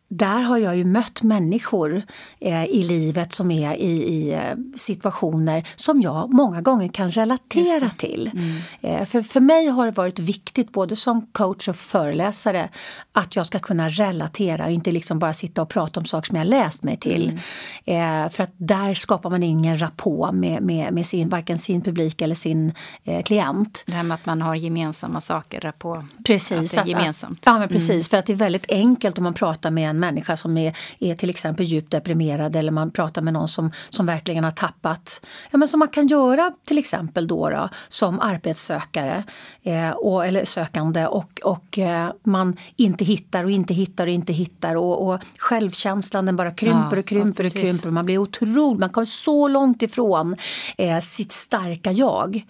där 0.09 0.41
har 0.41 0.59
jag 0.59 0.77
ju 0.77 0.85
mött 0.85 1.23
människor 1.23 2.03
eh, 2.41 2.65
i 2.65 2.83
livet 2.83 3.33
som 3.33 3.51
är 3.51 3.75
i, 3.75 3.93
i 3.93 4.33
eh, 4.33 4.55
situationer 4.75 5.69
som 5.75 6.03
jag 6.03 6.33
många 6.33 6.61
gånger 6.61 6.89
kan 6.89 7.11
relatera 7.11 7.91
till. 7.91 8.31
Mm. 8.35 8.57
Eh, 8.81 9.07
för, 9.07 9.23
för 9.23 9.41
mig 9.41 9.67
har 9.67 9.87
det 9.87 9.93
varit 9.93 10.19
viktigt 10.19 10.73
både 10.73 10.97
som 10.97 11.27
coach 11.33 11.69
och 11.69 11.77
föreläsare 11.77 12.69
att 13.13 13.37
jag 13.37 13.47
ska 13.47 13.59
kunna 13.59 13.89
relatera 13.89 14.65
och 14.65 14.71
inte 14.71 14.91
liksom 14.91 15.19
bara 15.19 15.33
sitta 15.33 15.63
och 15.63 15.69
prata 15.69 16.01
om 16.01 16.07
saker 16.07 16.27
som 16.27 16.39
jag 16.39 16.47
läst 16.47 16.83
mig 16.83 16.97
till. 16.97 17.41
Mm. 17.85 18.25
Eh, 18.25 18.31
för 18.31 18.43
att 18.43 18.53
där 18.57 18.95
skapar 18.95 19.31
man 19.31 19.43
ingen 19.43 19.81
rapport 19.81 20.35
med, 20.35 20.63
med, 20.63 20.93
med 20.93 21.07
sin, 21.07 21.29
varken 21.29 21.59
sin 21.59 21.83
publik 21.83 22.21
eller 22.23 22.35
sin 22.35 22.75
eh, 23.05 23.23
klient. 23.23 23.85
Det 23.87 23.93
här 23.93 24.03
med 24.03 24.15
att 24.15 24.27
man 24.27 24.43
har 24.43 24.55
gemensamma 24.55 25.21
saker, 25.21 25.61
rapport. 25.61 26.05
Precis. 26.25 26.79
Att 26.79 26.85
det 26.85 26.91
är 26.91 26.99
gemensamt. 26.99 27.39
Att, 27.39 27.47
ja, 27.47 27.59
men 27.59 27.69
precis. 27.69 27.91
Mm. 27.91 28.03
För 28.03 28.17
att 28.17 28.27
det 28.27 28.33
är 28.33 28.37
väldigt 28.37 28.71
enkelt 28.71 29.19
om 29.19 29.25
man 29.25 29.35
pratar 29.35 29.71
med 29.71 29.91
en 29.91 29.96
en 29.97 30.01
människa 30.01 30.37
som 30.37 30.57
är, 30.57 30.77
är 30.99 31.15
till 31.15 31.31
exempel 31.31 31.67
djupt 31.67 31.91
deprimerad 31.91 32.57
eller 32.57 32.73
man 32.73 32.91
pratar 32.91 33.23
med 33.23 33.33
någon 33.33 33.49
som, 33.49 33.71
som 33.89 34.07
verkligen 34.07 34.45
har 34.45 34.51
tappat, 34.51 35.27
ja, 35.51 35.59
men 35.59 35.69
som 35.69 35.79
man 35.79 35.89
kan 35.89 36.07
göra 36.07 36.53
till 36.65 36.79
exempel 36.79 37.29
då, 37.29 37.51
då 37.51 37.69
som 37.89 38.21
arbetssökare 38.21 39.25
eh, 39.63 39.91
och, 39.91 40.27
eller 40.27 40.45
sökande 40.45 41.07
och, 41.07 41.41
och 41.45 41.79
eh, 41.79 42.13
man 42.23 42.57
inte 42.77 43.05
hittar 43.05 43.45
och 43.45 43.51
inte 43.51 43.75
hittar 43.75 44.07
och 44.07 44.13
inte 44.13 44.33
hittar 44.33 44.77
och, 44.77 45.09
och 45.09 45.21
självkänslan 45.39 46.27
den 46.27 46.37
bara 46.37 46.51
krymper 46.51 46.99
och 46.99 47.07
krymper 47.07 47.45
ja, 47.45 47.47
och 47.47 47.53
krymper. 47.53 47.91
Man 47.91 48.05
blir 48.05 48.19
otrolig, 48.19 48.81
man 48.81 48.91
kommer 48.91 49.05
så 49.05 49.49
långt 49.49 49.83
ifrån 49.83 50.37
eh, 50.79 51.01
sitt 51.01 51.33
starka 51.33 51.93
jag. 51.93 52.45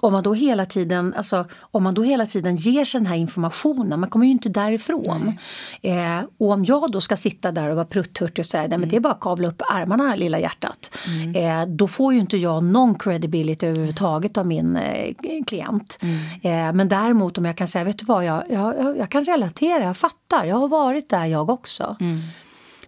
Om 0.00 0.12
man, 0.12 0.22
då 0.22 0.34
hela 0.34 0.66
tiden, 0.66 1.14
alltså, 1.16 1.44
om 1.60 1.82
man 1.82 1.94
då 1.94 2.02
hela 2.02 2.26
tiden 2.26 2.56
ger 2.56 2.84
sig 2.84 3.00
den 3.00 3.06
här 3.06 3.16
informationen, 3.16 4.00
man 4.00 4.10
kommer 4.10 4.26
ju 4.26 4.32
inte 4.32 4.48
därifrån. 4.48 5.38
Eh, 5.82 6.20
och 6.38 6.50
om 6.50 6.64
jag 6.64 6.92
då 6.92 7.00
ska 7.00 7.16
sitta 7.16 7.52
där 7.52 7.70
och 7.70 7.76
vara 7.76 7.86
prutthurtig 7.86 8.42
och 8.42 8.46
säga 8.46 8.64
mm. 8.64 8.80
men 8.80 8.88
det 8.88 8.96
är 8.96 9.00
bara 9.00 9.12
att 9.12 9.20
kavla 9.20 9.48
upp 9.48 9.62
armarna 9.70 10.14
lilla 10.14 10.38
hjärtat. 10.38 10.98
Mm. 11.06 11.60
Eh, 11.60 11.66
då 11.74 11.88
får 11.88 12.14
ju 12.14 12.20
inte 12.20 12.36
jag 12.36 12.64
någon 12.64 12.94
credibility 12.94 13.66
överhuvudtaget 13.66 14.38
av 14.38 14.46
min 14.46 14.76
eh, 14.76 15.14
klient. 15.46 15.98
Mm. 16.02 16.68
Eh, 16.68 16.72
men 16.72 16.88
däremot 16.88 17.38
om 17.38 17.44
jag 17.44 17.56
kan 17.56 17.68
säga, 17.68 17.84
vet 17.84 17.98
du 17.98 18.04
vad, 18.04 18.24
jag, 18.24 18.44
jag, 18.48 18.98
jag, 18.98 19.10
kan 19.10 19.24
relatera, 19.24 19.84
jag 19.84 19.96
fattar, 19.96 20.44
jag 20.44 20.56
har 20.56 20.68
varit 20.68 21.08
där 21.08 21.26
jag 21.26 21.50
också. 21.50 21.96
Mm. 22.00 22.20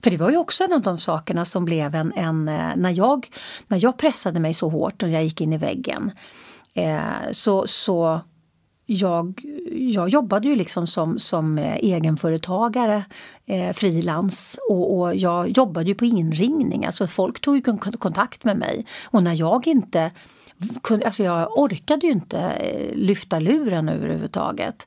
För 0.02 0.11
det 0.11 0.17
var 0.17 0.31
ju 0.31 0.37
också 0.37 0.64
en 0.64 0.73
av 0.73 0.81
de 0.81 0.99
sakerna 0.99 1.45
som 1.45 1.64
blev 1.64 1.95
en, 1.95 2.12
en 2.12 2.49
eh, 2.49 2.76
när, 2.76 2.90
jag, 2.90 3.29
när 3.67 3.85
jag 3.85 3.97
pressade 3.99 4.40
mig 4.40 4.55
så 4.55 4.69
hårt 4.69 5.02
och 5.02 5.09
jag 5.09 5.25
gick 5.25 5.40
in 5.40 5.52
i 5.52 5.59
väggen 5.59 6.12
Eh, 6.75 7.31
så, 7.31 7.67
så 7.67 8.21
jag, 8.87 9.43
jag 9.71 10.09
jobbade 10.09 10.49
ju 10.49 10.55
liksom 10.55 10.87
som, 10.87 11.19
som 11.19 11.59
eh, 11.59 11.77
egenföretagare, 11.77 13.05
eh, 13.47 13.73
frilans 13.73 14.59
och, 14.71 14.99
och, 14.99 15.17
jag 15.17 15.49
jobbade 15.49 15.89
ju 15.89 15.95
på 15.95 16.05
inringning. 16.05 16.85
Alltså 16.85 17.07
folk 17.07 17.41
tog 17.41 17.57
ju 17.57 17.62
kontakt 17.99 18.45
med 18.45 18.57
mig. 18.57 18.87
Och 19.11 19.23
när 19.23 19.35
jag 19.35 19.67
inte 19.67 20.11
kunde, 20.83 21.07
alltså 21.07 21.23
jag 21.23 21.59
orkade 21.59 22.07
ju 22.07 22.12
inte 22.12 22.38
eh, 22.38 22.95
lyfta 22.97 23.40
luren 23.40 23.88
överhuvudtaget. 23.88 24.87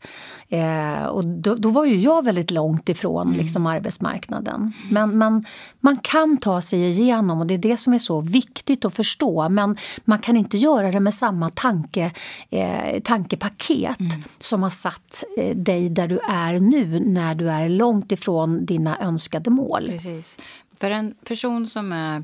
Eh, 0.49 1.05
och 1.05 1.25
då, 1.25 1.55
då, 1.55 1.69
var 1.69 1.85
ju 1.85 1.99
jag 1.99 2.25
väldigt 2.25 2.51
långt 2.51 2.89
ifrån 2.89 3.27
mm. 3.27 3.39
liksom, 3.39 3.65
arbetsmarknaden. 3.65 4.73
Men, 4.91 5.17
men 5.17 5.45
man 5.79 5.97
kan 5.97 6.37
ta 6.37 6.61
sig 6.61 6.89
igenom 6.89 7.39
och 7.39 7.47
det 7.47 7.53
är 7.53 7.57
det 7.57 7.77
som 7.77 7.93
är 7.93 7.99
så 7.99 8.21
viktigt 8.21 8.85
att 8.85 8.95
förstå. 8.95 9.49
Men 9.49 9.77
man 10.05 10.19
kan 10.19 10.37
inte 10.37 10.57
göra 10.57 10.91
det 10.91 10.99
med 10.99 11.13
samma 11.13 11.49
tanke, 11.49 12.11
eh, 12.49 12.99
tankepaket 13.03 13.99
mm. 13.99 14.23
som 14.39 14.63
har 14.63 14.69
satt 14.69 15.23
eh, 15.37 15.55
dig 15.55 15.89
där 15.89 16.07
du 16.07 16.19
är 16.19 16.59
nu 16.59 16.99
när 16.99 17.35
du 17.35 17.49
är 17.49 17.69
långt 17.69 18.11
ifrån 18.11 18.65
dina 18.65 18.99
önskade 18.99 19.49
mål. 19.49 19.87
Precis. 19.87 20.37
För 20.79 20.91
en 20.91 21.15
person 21.25 21.67
som 21.67 21.91
är 21.91 22.23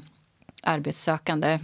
arbetssökande 0.64 1.60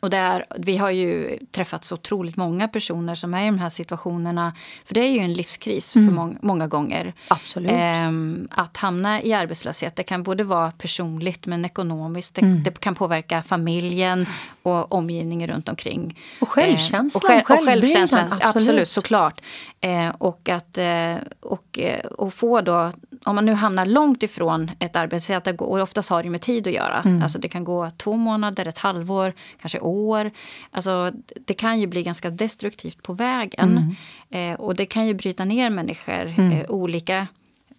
Och 0.00 0.10
där, 0.10 0.44
vi 0.58 0.76
har 0.76 0.90
ju 0.90 1.38
träffat 1.52 1.84
så 1.84 1.94
otroligt 1.94 2.36
många 2.36 2.68
personer 2.68 3.14
som 3.14 3.34
är 3.34 3.42
i 3.42 3.46
de 3.46 3.58
här 3.58 3.70
situationerna. 3.70 4.52
För 4.84 4.94
det 4.94 5.00
är 5.00 5.10
ju 5.10 5.18
en 5.18 5.32
livskris 5.32 5.96
mm. 5.96 6.08
för 6.08 6.14
många, 6.14 6.36
många 6.42 6.66
gånger. 6.66 7.14
Absolut. 7.28 7.70
Ehm, 7.74 8.48
att 8.50 8.76
hamna 8.76 9.22
i 9.22 9.32
arbetslöshet, 9.32 9.96
det 9.96 10.02
kan 10.02 10.22
både 10.22 10.44
vara 10.44 10.70
personligt 10.70 11.46
men 11.46 11.64
ekonomiskt. 11.64 12.34
Det, 12.34 12.42
mm. 12.42 12.62
det 12.62 12.80
kan 12.80 12.94
påverka 12.94 13.42
familjen 13.42 14.26
och 14.62 14.92
omgivningen 14.92 15.48
runt 15.48 15.68
omkring. 15.68 16.18
Och 16.40 16.48
självkänslan. 16.48 17.32
Ehm, 17.32 17.40
och, 17.40 17.46
själv, 17.46 17.60
och 17.60 17.66
självkänslan, 17.66 18.24
absolut. 18.24 18.56
absolut 18.56 18.88
såklart. 18.88 19.40
Ehm, 19.80 20.12
och 20.18 20.48
att 20.48 20.78
eh, 20.78 21.14
och, 21.40 21.78
eh, 21.78 22.06
och 22.06 22.34
få 22.34 22.60
då, 22.60 22.92
om 23.24 23.34
man 23.34 23.44
nu 23.44 23.52
hamnar 23.52 23.86
långt 23.86 24.22
ifrån 24.22 24.70
ett 24.78 24.96
arbete, 24.96 25.54
och 25.58 25.80
oftast 25.80 26.10
har 26.10 26.22
det 26.22 26.30
med 26.30 26.40
tid 26.40 26.66
att 26.66 26.72
göra. 26.72 27.02
Mm. 27.04 27.22
Alltså 27.22 27.38
det 27.38 27.48
kan 27.48 27.64
gå 27.64 27.90
två 27.90 28.16
månader, 28.16 28.66
ett 28.66 28.78
halvår, 28.78 29.32
kanske 29.60 29.80
år. 29.80 30.30
Alltså, 30.70 31.12
det 31.46 31.54
kan 31.54 31.80
ju 31.80 31.86
bli 31.86 32.02
ganska 32.02 32.30
destruktivt 32.30 33.02
på 33.02 33.12
vägen. 33.12 33.96
Mm. 34.30 34.52
Eh, 34.52 34.60
och 34.60 34.74
det 34.74 34.86
kan 34.86 35.06
ju 35.06 35.14
bryta 35.14 35.44
ner 35.44 35.70
människor 35.70 36.26
mm. 36.26 36.52
eh, 36.52 36.70
olika, 36.70 37.26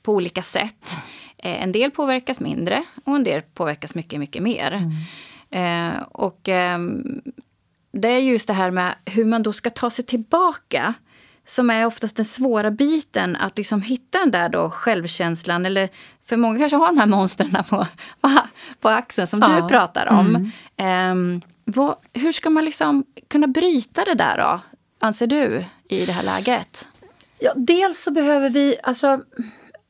på 0.01 0.13
olika 0.13 0.41
sätt. 0.41 0.95
Eh, 1.37 1.63
en 1.63 1.71
del 1.71 1.91
påverkas 1.91 2.39
mindre 2.39 2.83
och 3.05 3.15
en 3.15 3.23
del 3.23 3.41
påverkas 3.41 3.95
mycket, 3.95 4.19
mycket 4.19 4.43
mer. 4.43 4.71
Mm. 4.71 4.91
Eh, 5.51 6.01
och 6.01 6.49
ehm, 6.49 7.21
det 7.91 8.07
är 8.07 8.19
just 8.19 8.47
det 8.47 8.53
här 8.53 8.71
med 8.71 8.95
hur 9.05 9.25
man 9.25 9.43
då 9.43 9.53
ska 9.53 9.69
ta 9.69 9.89
sig 9.89 10.05
tillbaka 10.05 10.93
som 11.49 11.69
är 11.69 11.85
oftast 11.85 12.15
den 12.15 12.25
svåra 12.25 12.71
biten, 12.71 13.35
att 13.35 13.57
liksom 13.57 13.81
hitta 13.81 14.19
den 14.19 14.31
där 14.31 14.49
då 14.49 14.69
självkänslan. 14.69 15.65
Eller, 15.65 15.89
för 16.25 16.37
många 16.37 16.59
kanske 16.59 16.77
har 16.77 16.87
de 16.87 16.97
här 16.97 17.05
monstren 17.05 17.63
på, 17.69 17.87
på 18.79 18.89
axeln 18.89 19.27
som 19.27 19.41
ja. 19.41 19.61
du 19.61 19.67
pratar 19.67 20.07
om. 20.07 20.51
Mm. 20.77 21.11
Um, 21.11 21.41
vad, 21.65 21.95
hur 22.13 22.31
ska 22.31 22.49
man 22.49 22.65
liksom 22.65 23.05
kunna 23.27 23.47
bryta 23.47 24.05
det 24.05 24.13
där 24.13 24.37
då, 24.37 24.59
anser 24.99 25.27
du, 25.27 25.65
i 25.89 26.05
det 26.05 26.11
här 26.11 26.23
läget? 26.23 26.87
Ja, 27.39 27.53
dels 27.55 28.01
så 28.03 28.11
behöver 28.11 28.49
vi, 28.49 28.75
alltså 28.83 29.21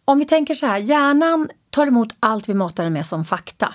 om 0.05 0.19
vi 0.19 0.25
tänker 0.25 0.53
så 0.53 0.65
här, 0.65 0.77
hjärnan 0.77 1.49
tar 1.69 1.87
emot 1.87 2.09
allt 2.19 2.49
vi 2.49 2.53
matar 2.53 2.83
den 2.83 2.93
med 2.93 3.05
som 3.05 3.25
fakta. 3.25 3.73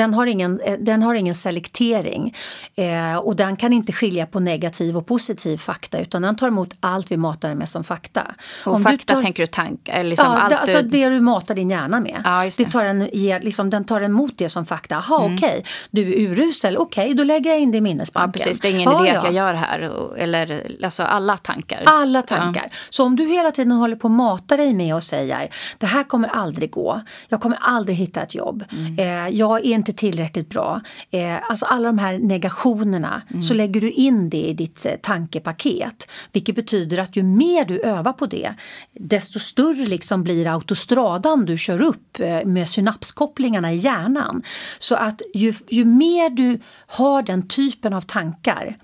Den 0.00 0.14
har 0.14 0.26
ingen, 0.26 0.60
eh, 0.60 0.78
den 0.78 1.02
har 1.02 1.14
ingen 1.14 1.34
selektering 1.34 2.34
eh, 2.74 3.16
och 3.16 3.36
den 3.36 3.56
kan 3.56 3.72
inte 3.72 3.92
skilja 3.92 4.26
på 4.26 4.40
negativ 4.40 4.96
och 4.96 5.06
positiv 5.06 5.56
fakta 5.56 5.98
utan 5.98 6.22
den 6.22 6.36
tar 6.36 6.48
emot 6.48 6.74
allt 6.80 7.10
vi 7.10 7.16
matar 7.16 7.48
den 7.48 7.58
med 7.58 7.68
som 7.68 7.84
fakta. 7.84 8.26
Och 8.66 8.74
Om 8.74 8.82
fakta 8.82 9.14
tar, 9.14 9.22
tänker 9.22 9.42
du 9.42 9.46
tankar? 9.46 10.04
Liksom 10.04 10.32
ja, 10.32 10.40
allt 10.40 10.54
alltså 10.54 10.82
det 10.82 11.08
du 11.08 11.20
matar 11.20 11.54
din 11.54 11.70
hjärna 11.70 12.00
med. 12.00 12.20
Ja, 12.24 12.42
det. 12.42 12.56
det. 12.56 12.70
tar 12.70 12.84
en, 12.84 13.04
liksom, 13.42 13.70
den 13.70 13.84
tar 13.84 14.00
emot 14.00 14.32
det 14.36 14.48
som 14.48 14.66
fakta. 14.66 14.94
Jaha 14.94 15.24
mm. 15.24 15.36
okej, 15.36 15.48
okay. 15.48 15.62
du 15.90 16.02
är 16.02 16.18
urusel, 16.18 16.76
okej 16.76 17.04
okay, 17.04 17.14
då 17.14 17.24
lägger 17.24 17.50
jag 17.50 17.60
in 17.60 17.70
det 17.70 17.78
i 17.78 17.80
minnesbanken. 17.80 18.40
Ja, 18.40 18.44
precis, 18.44 18.60
det 18.60 18.68
är 18.68 18.72
ingen 18.72 18.90
ja, 18.90 19.06
idé 19.06 19.16
att 19.16 19.24
jag 19.24 19.32
gör 19.32 19.52
det 19.52 19.58
här. 19.58 19.80
Eller 20.16 20.76
alltså 20.84 21.02
alla 21.02 21.36
tankar. 21.36 21.82
Alla 21.86 22.22
tankar. 22.22 22.68
Ja. 22.70 22.76
Så 22.90 23.04
om 23.04 23.16
du 23.16 23.26
hela 23.26 23.50
tiden 23.50 23.72
håller 23.72 23.96
på 23.96 24.06
att 24.06 24.12
mata 24.12 24.56
dig 24.56 24.74
med 24.74 24.94
och 24.94 25.02
säger 25.02 25.48
det 25.78 25.86
här 25.86 26.04
kommer 26.04 26.28
aldrig 26.28 26.70
gå, 26.70 27.00
jag 27.28 27.40
kommer 27.40 27.58
aldrig 27.60 27.96
hitta 27.96 28.22
ett 28.22 28.34
jobb, 28.34 28.64
mm. 28.72 28.98
eh, 28.98 29.28
jag 29.28 29.58
är 29.58 29.74
inte 29.74 29.89
tillräckligt 29.92 30.48
bra. 30.48 30.80
Eh, 31.10 31.50
alltså 31.50 31.66
alla 31.66 31.86
de 31.86 31.98
här 31.98 32.18
negationerna, 32.18 33.22
mm. 33.30 33.42
så 33.42 33.54
lägger 33.54 33.80
du 33.80 33.90
in 33.90 34.30
det 34.30 34.46
i 34.46 34.52
ditt 34.52 34.86
eh, 34.86 34.92
tankepaket. 35.02 36.10
Vilket 36.32 36.54
betyder 36.54 36.98
att 36.98 37.16
ju 37.16 37.22
mer 37.22 37.64
du 37.64 37.80
övar 37.80 38.12
på 38.12 38.26
det, 38.26 38.54
desto 38.92 39.38
större 39.38 39.86
liksom 39.86 40.22
blir 40.22 40.46
autostradan 40.46 41.44
du 41.44 41.58
kör 41.58 41.82
upp 41.82 42.20
eh, 42.20 42.44
med 42.44 42.68
synapskopplingarna 42.68 43.72
i 43.72 43.76
hjärnan. 43.76 44.42
Så 44.78 44.94
att 44.94 45.22
ju, 45.34 45.54
ju 45.68 45.84
mer 45.84 46.30
du 46.30 46.60
har 46.86 47.22
den 47.22 47.48
typen 47.48 47.92
av 47.92 48.00
tankar, 48.00 48.76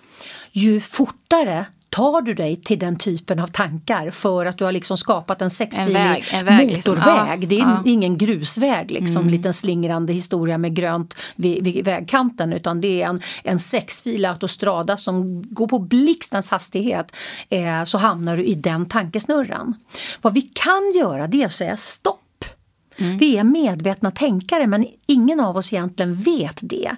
ju 0.52 0.80
fortare 0.80 1.66
tar 1.90 2.22
du 2.22 2.34
dig 2.34 2.56
till 2.56 2.78
den 2.78 2.96
typen 2.96 3.38
av 3.38 3.46
tankar 3.46 4.10
för 4.10 4.46
att 4.46 4.58
du 4.58 4.64
har 4.64 4.72
liksom 4.72 4.96
skapat 4.96 5.42
en 5.42 5.50
sexfilig 5.50 5.96
en 5.96 6.12
väg, 6.12 6.24
en 6.32 6.44
väg, 6.44 6.72
liksom. 6.72 6.94
motorväg. 6.94 7.40
Liksom. 7.40 7.48
det 7.48 7.56
är 7.56 7.68
ja. 7.68 7.82
ingen 7.84 8.18
grusväg, 8.18 8.90
liksom, 8.90 9.22
mm. 9.22 9.30
liten 9.30 9.54
slingrande 9.54 10.12
historia 10.12 10.58
med 10.58 10.74
grönt 10.74 11.16
vid, 11.36 11.64
vid 11.64 11.84
vägkanten 11.84 12.52
utan 12.52 12.80
det 12.80 13.02
är 13.02 13.08
en, 13.08 13.20
en 13.44 13.58
sexfilig 13.58 14.28
autostrada 14.28 14.96
som 14.96 15.44
går 15.54 15.68
på 15.68 15.78
blixtens 15.78 16.50
hastighet 16.50 17.16
eh, 17.48 17.84
så 17.84 17.98
hamnar 17.98 18.36
du 18.36 18.44
i 18.44 18.54
den 18.54 18.86
tankesnurran. 18.86 19.74
Vad 20.22 20.34
vi 20.34 20.42
kan 20.42 20.92
göra 20.94 21.26
det 21.26 21.42
är 21.42 21.46
att 21.46 21.52
säga 21.52 21.76
stopp 21.76 22.25
Mm. 22.98 23.18
Vi 23.18 23.36
är 23.36 23.44
medvetna 23.44 24.10
tänkare 24.10 24.66
men 24.66 24.86
ingen 25.06 25.40
av 25.40 25.56
oss 25.56 25.72
egentligen 25.72 26.14
vet 26.14 26.58
det. 26.60 26.90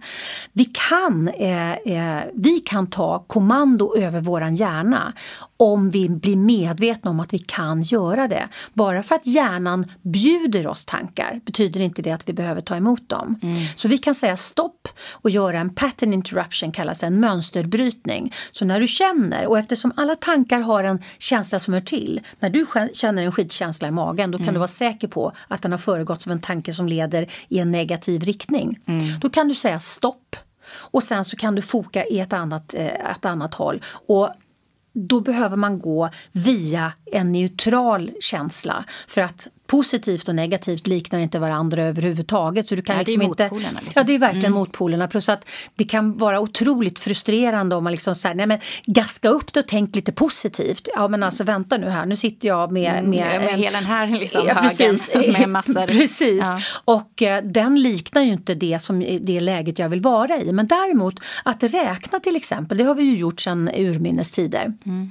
Vi 0.52 0.64
kan, 0.64 1.28
eh, 1.28 1.73
eh, 1.73 2.25
vi 2.35 2.61
kan 2.61 2.87
ta 2.87 3.25
kommando 3.26 3.97
över 3.97 4.21
våran 4.21 4.57
hjärna 4.57 5.12
om 5.57 5.90
vi 5.90 6.09
blir 6.09 6.37
medvetna 6.37 7.11
om 7.11 7.21
att 7.21 7.35
vi 7.35 7.38
kan 7.38 7.83
göra 7.83 8.28
det. 8.28 8.49
Bara 8.75 9.02
för 9.02 9.14
att 9.14 9.26
hjärnan 9.26 9.87
bjuder 10.02 10.67
oss 10.67 10.87
tankar 10.87 11.40
betyder 11.45 11.81
inte 11.81 12.02
det 12.02 12.11
att 12.11 12.28
vi 12.28 12.33
behöver 12.33 12.61
ta 12.61 12.76
emot 12.76 13.09
dem. 13.09 13.40
Mm. 13.43 13.57
Så 13.76 13.88
vi 13.88 13.99
kan 13.99 14.14
säga 14.14 14.37
stopp 14.37 14.88
och 15.12 15.31
göra 15.31 15.59
en 15.59 15.71
pattern 15.71 16.12
interruption, 16.12 16.73
kallas 16.73 17.02
en 17.02 17.21
mönsterbrytning. 17.21 18.33
Så 18.52 18.64
när 18.64 18.81
du 18.81 18.87
känner, 18.87 19.47
och 19.47 19.59
eftersom 19.59 19.93
alla 19.97 20.14
tankar 20.14 20.61
har 20.61 20.85
en 20.85 21.02
känsla 21.19 21.59
som 21.59 21.75
hör 21.75 21.81
till, 21.81 22.21
när 22.40 22.50
du 22.50 22.67
känner 22.93 23.23
en 23.23 23.33
skitkänsla 23.33 23.88
i 23.88 23.90
magen 23.90 24.31
då 24.31 24.38
kan 24.38 24.45
mm. 24.45 24.55
du 24.55 24.59
vara 24.59 24.69
säker 24.69 25.09
på 25.09 25.33
att 25.49 25.62
den 25.62 25.71
har 25.71 25.78
föregåtts 25.88 26.26
av 26.26 26.33
en 26.33 26.40
tanke 26.40 26.73
som 26.73 26.88
leder 26.88 27.26
i 27.49 27.59
en 27.59 27.71
negativ 27.71 28.23
riktning. 28.23 28.78
Mm. 28.87 29.21
Då 29.21 29.30
kan 29.30 29.49
du 29.49 29.54
säga 29.54 29.80
stopp 29.80 30.37
och 30.90 31.02
sen 31.02 31.25
så 31.25 31.37
kan 31.37 31.54
du 31.54 31.62
foka 31.62 32.04
i 32.04 32.21
ett 32.21 32.33
annat, 32.33 32.75
eh, 32.75 33.11
ett 33.11 33.25
annat 33.25 33.54
håll. 33.54 33.83
Och 34.07 34.30
då 34.92 35.21
behöver 35.21 35.57
man 35.57 35.78
gå 35.78 36.11
via 36.33 36.92
en 37.12 37.33
neutral 37.33 38.11
känsla 38.21 38.85
för 39.07 39.21
att 39.21 39.49
positivt 39.68 40.28
och 40.28 40.34
negativt 40.34 40.87
liknar 40.87 41.18
inte 41.18 41.38
varandra 41.38 41.82
överhuvudtaget. 41.82 42.68
Så 42.68 42.75
du 42.75 42.82
kan 42.82 42.96
ja, 42.96 43.02
liksom 43.02 43.18
det 43.18 43.25
är 43.25 43.28
inte, 43.28 43.42
motpolerna. 43.42 43.80
Liksom. 43.80 43.92
Ja, 43.94 44.02
det 44.02 44.14
är 44.14 44.18
verkligen 44.18 44.46
mm. 44.46 44.58
motpolerna. 44.58 45.08
Plus 45.08 45.28
att 45.28 45.48
det 45.75 45.84
kan 45.84 46.16
vara 46.16 46.40
otroligt 46.40 46.98
frustrerande 46.98 47.76
om 47.76 47.84
man 47.84 47.90
liksom 47.90 48.14
säger 48.14 48.34
nej 48.34 48.46
men 48.46 48.58
gaska 48.87 49.28
upp 49.28 49.52
det 49.52 49.60
och 49.60 49.68
tänk 49.68 49.96
lite 49.96 50.12
positivt. 50.12 50.88
Ja 50.94 51.08
men 51.08 51.22
alltså 51.22 51.44
vänta 51.44 51.76
nu 51.76 51.88
här, 51.88 52.06
nu 52.06 52.16
sitter 52.16 52.48
jag 52.48 52.72
med... 52.72 52.92
Mm, 52.98 53.10
med, 53.10 53.34
mm, 53.34 53.44
med 53.44 53.54
en, 53.54 53.60
hela 53.60 53.78
den 53.78 53.87
här 53.87 54.06
liksom 54.06 54.46
ja, 54.46 54.54
precis, 54.54 55.10
högen 55.10 55.32
med 55.38 55.48
massor. 55.48 55.87
Precis, 55.87 56.44
ja. 56.44 56.60
och 56.84 57.22
eh, 57.22 57.44
den 57.44 57.80
liknar 57.80 58.22
ju 58.22 58.32
inte 58.32 58.54
det 58.54 58.78
som 58.78 59.18
det 59.20 59.40
läget 59.40 59.78
jag 59.78 59.88
vill 59.88 60.00
vara 60.00 60.37
i. 60.37 60.52
Men 60.52 60.66
däremot 60.66 61.20
att 61.44 61.62
räkna 61.62 62.20
till 62.20 62.37
exempel, 62.37 62.78
det 62.78 62.84
har 62.84 62.94
vi 62.94 63.02
ju 63.02 63.16
gjort 63.16 63.40
sedan 63.40 63.68
urminnes 63.68 64.32
tider. 64.32 64.72
Mm. 64.87 65.10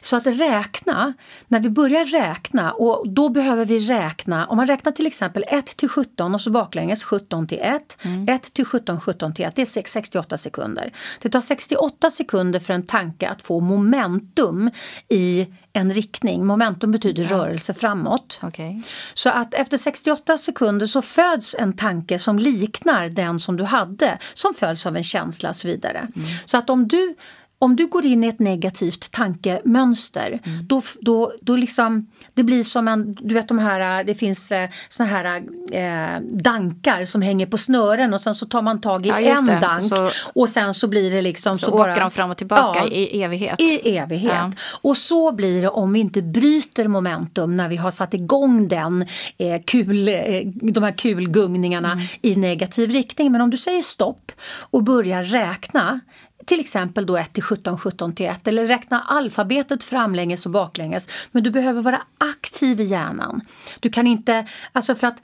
Så 0.00 0.16
att 0.16 0.26
räkna, 0.26 1.12
när 1.48 1.60
vi 1.60 1.70
börjar 1.70 2.04
räkna 2.04 2.72
och 2.72 3.08
då 3.08 3.28
behöver 3.28 3.64
vi 3.64 3.78
räkna, 3.78 4.46
om 4.46 4.56
man 4.56 4.66
räknar 4.66 4.92
till 4.92 5.06
exempel 5.06 5.44
1 5.48 5.76
till 5.76 5.88
17 5.88 6.34
och 6.34 6.40
så 6.40 6.50
baklänges 6.50 7.04
17 7.04 7.46
till 7.46 7.60
1, 7.60 7.98
mm. 8.02 8.28
1 8.28 8.54
till 8.54 8.64
17, 8.64 9.00
17 9.00 9.34
till 9.34 9.44
1, 9.44 9.56
det 9.56 9.62
är 9.62 9.84
68 9.86 10.36
sekunder. 10.36 10.92
Det 11.22 11.28
tar 11.28 11.40
68 11.40 12.10
sekunder 12.10 12.60
för 12.60 12.74
en 12.74 12.86
tanke 12.86 13.28
att 13.28 13.42
få 13.42 13.60
momentum 13.60 14.70
i 15.08 15.46
en 15.72 15.92
riktning. 15.92 16.46
Momentum 16.46 16.92
betyder 16.92 17.22
ja. 17.22 17.30
rörelse 17.30 17.74
framåt. 17.74 18.40
Okay. 18.42 18.82
Så 19.14 19.30
att 19.30 19.54
efter 19.54 19.76
68 19.76 20.38
sekunder 20.38 20.86
så 20.86 21.02
föds 21.02 21.54
en 21.58 21.72
tanke 21.72 22.18
som 22.18 22.38
liknar 22.38 23.08
den 23.08 23.40
som 23.40 23.56
du 23.56 23.64
hade, 23.64 24.18
som 24.34 24.54
följs 24.54 24.86
av 24.86 24.96
en 24.96 25.02
känsla 25.02 25.48
och 25.48 25.56
så 25.56 25.68
vidare. 25.68 25.98
Mm. 25.98 26.28
Så 26.44 26.56
att 26.56 26.70
om 26.70 26.88
du 26.88 27.14
om 27.58 27.76
du 27.76 27.86
går 27.86 28.06
in 28.06 28.24
i 28.24 28.26
ett 28.26 28.38
negativt 28.38 29.12
tankemönster, 29.12 30.40
mm. 30.44 30.66
då, 30.66 30.82
då, 31.00 31.32
då 31.40 31.56
liksom, 31.56 32.06
det 32.34 32.42
blir 32.42 32.62
som 32.62 32.88
en, 32.88 33.14
du 33.14 33.34
vet 33.34 33.48
de 33.48 33.58
här, 33.58 34.04
det 34.04 34.14
finns 34.14 34.52
eh, 34.52 34.70
såna 34.88 35.08
här 35.08 35.42
eh, 35.72 36.20
dankar 36.20 37.04
som 37.04 37.22
hänger 37.22 37.46
på 37.46 37.58
snören 37.58 38.14
och 38.14 38.20
sen 38.20 38.34
så 38.34 38.46
tar 38.46 38.62
man 38.62 38.80
tag 38.80 39.06
i 39.06 39.08
ja, 39.08 39.18
en 39.18 39.46
det. 39.46 39.60
dank 39.60 39.82
så, 39.82 40.10
och 40.34 40.48
sen 40.48 40.74
så 40.74 40.88
blir 40.88 41.10
det 41.10 41.22
liksom 41.22 41.56
så, 41.56 41.66
så 41.66 41.72
åker 41.72 41.78
bara, 41.78 42.00
de 42.00 42.10
fram 42.10 42.30
och 42.30 42.36
tillbaka 42.36 42.78
ja, 42.78 42.88
i 42.88 43.22
evighet. 43.22 43.60
I 43.60 43.96
evighet. 43.96 44.32
Ja. 44.32 44.52
Och 44.82 44.96
så 44.96 45.32
blir 45.32 45.62
det 45.62 45.68
om 45.68 45.92
vi 45.92 46.00
inte 46.00 46.22
bryter 46.22 46.88
momentum 46.88 47.56
när 47.56 47.68
vi 47.68 47.76
har 47.76 47.90
satt 47.90 48.14
igång 48.14 48.68
den 48.68 49.06
eh, 49.38 49.62
kul, 49.66 50.08
eh, 50.08 50.14
de 50.44 50.82
här 50.82 50.92
kulgungningarna 50.92 51.92
mm. 51.92 52.04
i 52.22 52.36
negativ 52.36 52.90
riktning. 52.90 53.32
Men 53.32 53.40
om 53.40 53.50
du 53.50 53.56
säger 53.56 53.82
stopp 53.82 54.32
och 54.70 54.82
börjar 54.82 55.22
räkna 55.22 56.00
till 56.46 56.60
exempel 56.60 57.06
då 57.06 57.16
1 57.16 57.32
till 57.32 57.42
17, 57.42 57.78
17 57.78 58.14
till 58.14 58.26
1 58.26 58.48
eller 58.48 58.66
räkna 58.66 59.00
alfabetet 59.00 59.84
framlänges 59.84 60.46
och 60.46 60.52
baklänges. 60.52 61.08
Men 61.32 61.42
du 61.42 61.50
behöver 61.50 61.82
vara 61.82 62.02
aktiv 62.18 62.80
i 62.80 62.84
hjärnan. 62.84 63.40
Du 63.80 63.90
kan 63.90 64.06
inte, 64.06 64.46
alltså 64.72 64.94
för 64.94 65.06
att 65.06 65.22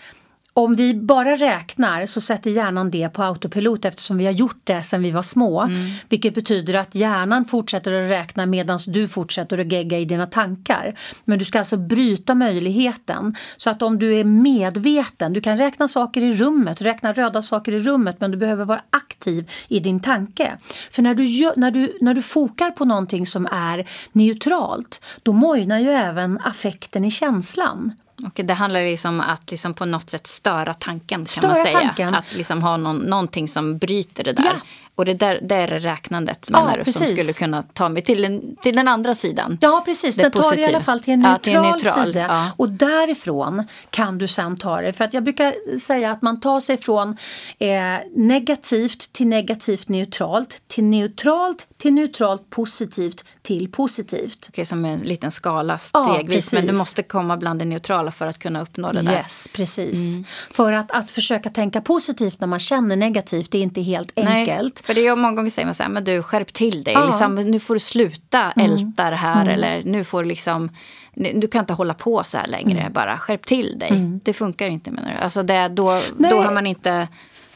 om 0.54 0.74
vi 0.74 0.94
bara 0.94 1.36
räknar 1.36 2.06
så 2.06 2.20
sätter 2.20 2.50
hjärnan 2.50 2.90
det 2.90 3.08
på 3.08 3.22
autopilot 3.22 3.84
eftersom 3.84 4.18
vi 4.18 4.24
har 4.24 4.32
gjort 4.32 4.60
det 4.64 4.82
sedan 4.82 5.02
vi 5.02 5.10
var 5.10 5.22
små. 5.22 5.60
Mm. 5.60 5.90
Vilket 6.08 6.34
betyder 6.34 6.74
att 6.74 6.94
hjärnan 6.94 7.44
fortsätter 7.44 7.92
att 7.92 8.10
räkna 8.10 8.46
medan 8.46 8.78
du 8.88 9.08
fortsätter 9.08 9.58
att 9.58 9.72
gegga 9.72 9.98
i 9.98 10.04
dina 10.04 10.26
tankar. 10.26 10.98
Men 11.24 11.38
du 11.38 11.44
ska 11.44 11.58
alltså 11.58 11.76
bryta 11.76 12.34
möjligheten. 12.34 13.34
Så 13.56 13.70
att 13.70 13.82
om 13.82 13.98
du 13.98 14.14
är 14.20 14.24
medveten, 14.24 15.32
du 15.32 15.40
kan 15.40 15.56
räkna 15.56 15.88
saker 15.88 16.22
i 16.22 16.32
rummet, 16.32 16.82
räkna 16.82 17.12
röda 17.12 17.42
saker 17.42 17.72
i 17.72 17.78
rummet 17.78 18.16
men 18.20 18.30
du 18.30 18.36
behöver 18.36 18.64
vara 18.64 18.82
aktiv 18.90 19.50
i 19.68 19.78
din 19.78 20.00
tanke. 20.00 20.58
För 20.90 21.02
när 21.02 21.14
du, 21.14 21.52
när 21.56 21.70
du, 21.70 21.98
när 22.00 22.14
du 22.14 22.22
fokar 22.22 22.70
på 22.70 22.84
någonting 22.84 23.26
som 23.26 23.46
är 23.46 23.88
neutralt 24.12 25.04
då 25.22 25.32
mojnar 25.32 25.78
ju 25.78 25.90
även 25.90 26.40
affekten 26.40 27.04
i 27.04 27.10
känslan. 27.10 27.92
Och 28.24 28.40
det 28.44 28.54
handlar 28.54 28.80
liksom 28.80 29.14
om 29.14 29.20
att 29.20 29.50
liksom 29.50 29.74
på 29.74 29.84
något 29.84 30.10
sätt 30.10 30.26
störa 30.26 30.74
tanken. 30.74 31.18
kan 31.18 31.26
störa 31.26 31.46
man 31.46 31.56
säga. 31.56 31.80
Tanken. 31.80 32.14
Att 32.14 32.34
liksom 32.34 32.62
ha 32.62 32.76
någon, 32.76 32.96
någonting 32.96 33.48
som 33.48 33.78
bryter 33.78 34.24
det 34.24 34.32
där. 34.32 34.44
Ja. 34.44 34.60
Och 34.94 35.04
det 35.04 35.14
där, 35.14 35.38
det 35.42 35.54
är 35.54 35.66
räknandet 35.66 36.50
menar 36.50 36.78
ja, 36.78 36.84
du, 36.84 36.92
som 36.92 37.06
skulle 37.06 37.32
kunna 37.32 37.62
ta 37.62 37.88
mig 37.88 38.02
till 38.02 38.22
den, 38.22 38.56
till 38.62 38.76
den 38.76 38.88
andra 38.88 39.14
sidan. 39.14 39.58
Ja 39.60 39.82
precis, 39.84 40.16
den 40.16 40.30
tar 40.30 40.50
dig 40.50 40.60
i 40.60 40.64
alla 40.64 40.80
fall 40.80 41.00
till 41.00 41.12
en 41.12 41.20
neutral, 41.20 41.34
ja, 41.34 41.38
till 41.38 41.54
en 41.56 41.62
neutral 41.62 42.06
sida. 42.06 42.26
Ja. 42.28 42.52
Och 42.56 42.68
därifrån 42.70 43.64
kan 43.90 44.18
du 44.18 44.28
sen 44.28 44.56
ta 44.56 44.80
det. 44.80 44.92
För 44.92 45.04
att 45.04 45.14
jag 45.14 45.24
brukar 45.24 45.76
säga 45.78 46.10
att 46.10 46.22
man 46.22 46.40
tar 46.40 46.60
sig 46.60 46.76
från 46.76 47.16
eh, 47.58 47.68
negativt 48.16 49.12
till 49.12 49.26
negativt 49.26 49.88
neutralt 49.88 50.62
till 50.66 50.84
neutralt 50.84 51.66
till 51.76 51.92
neutralt 51.92 52.50
positivt 52.50 53.24
till 53.42 53.72
positivt. 53.72 54.46
Okej, 54.48 54.64
som 54.64 54.84
en 54.84 55.00
liten 55.00 55.30
skala 55.30 55.78
stegvis. 55.78 56.52
Ja, 56.52 56.58
men 56.58 56.66
du 56.66 56.78
måste 56.78 57.02
komma 57.02 57.36
bland 57.36 57.58
det 57.58 57.64
neutrala 57.64 58.10
för 58.10 58.26
att 58.26 58.38
kunna 58.38 58.62
uppnå 58.62 58.92
det 58.92 59.02
där. 59.02 59.12
Yes, 59.12 59.48
precis. 59.52 60.14
Mm. 60.14 60.24
För 60.50 60.72
att, 60.72 60.90
att 60.90 61.10
försöka 61.10 61.50
tänka 61.50 61.80
positivt 61.80 62.40
när 62.40 62.48
man 62.48 62.58
känner 62.58 62.96
negativt 62.96 63.50
det 63.50 63.58
är 63.58 63.62
inte 63.62 63.80
helt 63.80 64.18
enkelt. 64.18 64.81
För 64.82 64.94
det 64.94 65.06
är 65.06 65.16
många 65.16 65.34
gånger 65.34 65.50
säger 65.50 65.66
man 65.66 65.74
så 65.74 65.82
här, 65.82 65.90
men 65.90 66.04
du 66.04 66.22
skärp 66.22 66.52
till 66.52 66.84
dig. 66.84 66.94
Ja. 66.94 67.06
Liksom, 67.06 67.34
nu 67.34 67.60
får 67.60 67.74
du 67.74 67.80
sluta 67.80 68.52
mm. 68.52 68.70
älta 68.70 69.10
det 69.10 69.16
här. 69.16 69.42
Mm. 69.42 69.54
Eller 69.54 69.82
nu 69.84 70.04
får 70.04 70.22
du 70.22 70.28
liksom, 70.28 70.70
du 71.14 71.48
kan 71.48 71.60
inte 71.60 71.72
hålla 71.72 71.94
på 71.94 72.24
så 72.24 72.38
här 72.38 72.46
längre. 72.46 72.80
Mm. 72.80 72.92
Bara 72.92 73.18
skärp 73.18 73.46
till 73.46 73.78
dig. 73.78 73.88
Mm. 73.88 74.20
Det 74.24 74.32
funkar 74.32 74.66
inte 74.66 74.90
menar 74.90 75.10
du. 75.10 75.24
Alltså 75.24 75.42
det, 75.42 75.68
då, 75.68 76.00
då 76.16 76.42
har 76.42 76.52
man 76.52 76.66
inte 76.66 77.08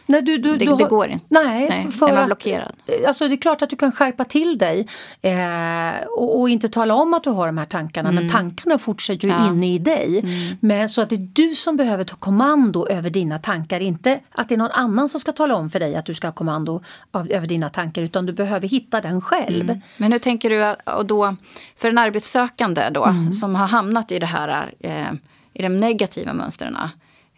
Nej, 0.06 0.22
du, 0.22 0.38
du, 0.38 0.56
det, 0.56 0.64
du 0.64 0.70
har, 0.70 0.78
det, 0.78 0.84
går 0.84 1.08
inte. 1.08 1.26
Nej, 1.28 1.66
nej 1.70 1.90
för 1.90 2.08
är 2.08 2.14
man 2.14 2.26
blockerad? 2.26 2.72
Att, 2.88 3.04
alltså 3.06 3.28
det 3.28 3.34
är 3.34 3.36
klart 3.36 3.62
att 3.62 3.70
du 3.70 3.76
kan 3.76 3.92
skärpa 3.92 4.24
till 4.24 4.58
dig 4.58 4.88
eh, 5.22 6.06
och, 6.16 6.40
och, 6.40 6.48
inte 6.48 6.68
tala 6.68 6.94
om 6.94 7.14
att 7.14 7.24
du 7.24 7.30
har 7.30 7.46
de 7.46 7.58
här 7.58 7.64
tankarna 7.64 8.08
mm. 8.08 8.24
men 8.24 8.32
tankarna 8.32 8.78
fortsätter 8.78 9.28
ju 9.28 9.34
ja. 9.34 9.48
inne 9.48 9.74
i 9.74 9.78
dig. 9.78 10.18
Mm. 10.18 10.56
Men 10.60 10.88
så 10.88 11.02
att 11.02 11.08
det 11.08 11.16
är 11.16 11.28
du 11.32 11.54
som 11.54 11.76
behöver 11.76 12.04
ta 12.04 12.16
kommando 12.16 12.86
över 12.88 13.10
dina 13.10 13.38
tankar. 13.38 13.80
Inte 13.80 14.20
att 14.30 14.48
det 14.48 14.54
är 14.54 14.58
någon 14.58 14.70
annan 14.70 15.08
som 15.08 15.20
ska 15.20 15.32
tala 15.32 15.54
om 15.54 15.70
för 15.70 15.80
dig 15.80 15.96
att 15.96 16.06
du 16.06 16.14
ska 16.14 16.26
ha 16.26 16.32
kommando 16.32 16.82
av, 17.10 17.30
över 17.30 17.46
dina 17.46 17.68
tankar 17.68 18.02
utan 18.02 18.26
du 18.26 18.32
behöver 18.32 18.68
hitta 18.68 19.00
den 19.00 19.20
själv. 19.20 19.70
Mm. 19.70 19.82
Men 19.96 20.12
hur 20.12 20.18
tänker 20.18 20.50
du 20.50 20.92
och 20.92 21.06
då 21.06 21.36
för 21.76 21.88
en 21.88 21.98
arbetssökande 21.98 22.90
då 22.90 23.04
mm. 23.04 23.32
som 23.32 23.54
har 23.54 23.66
hamnat 23.66 24.12
i 24.12 24.18
det 24.18 24.26
här 24.26 24.72
eh, 24.80 25.12
i 25.52 25.62
de 25.62 25.80
negativa 25.80 26.32
mönstren 26.32 26.76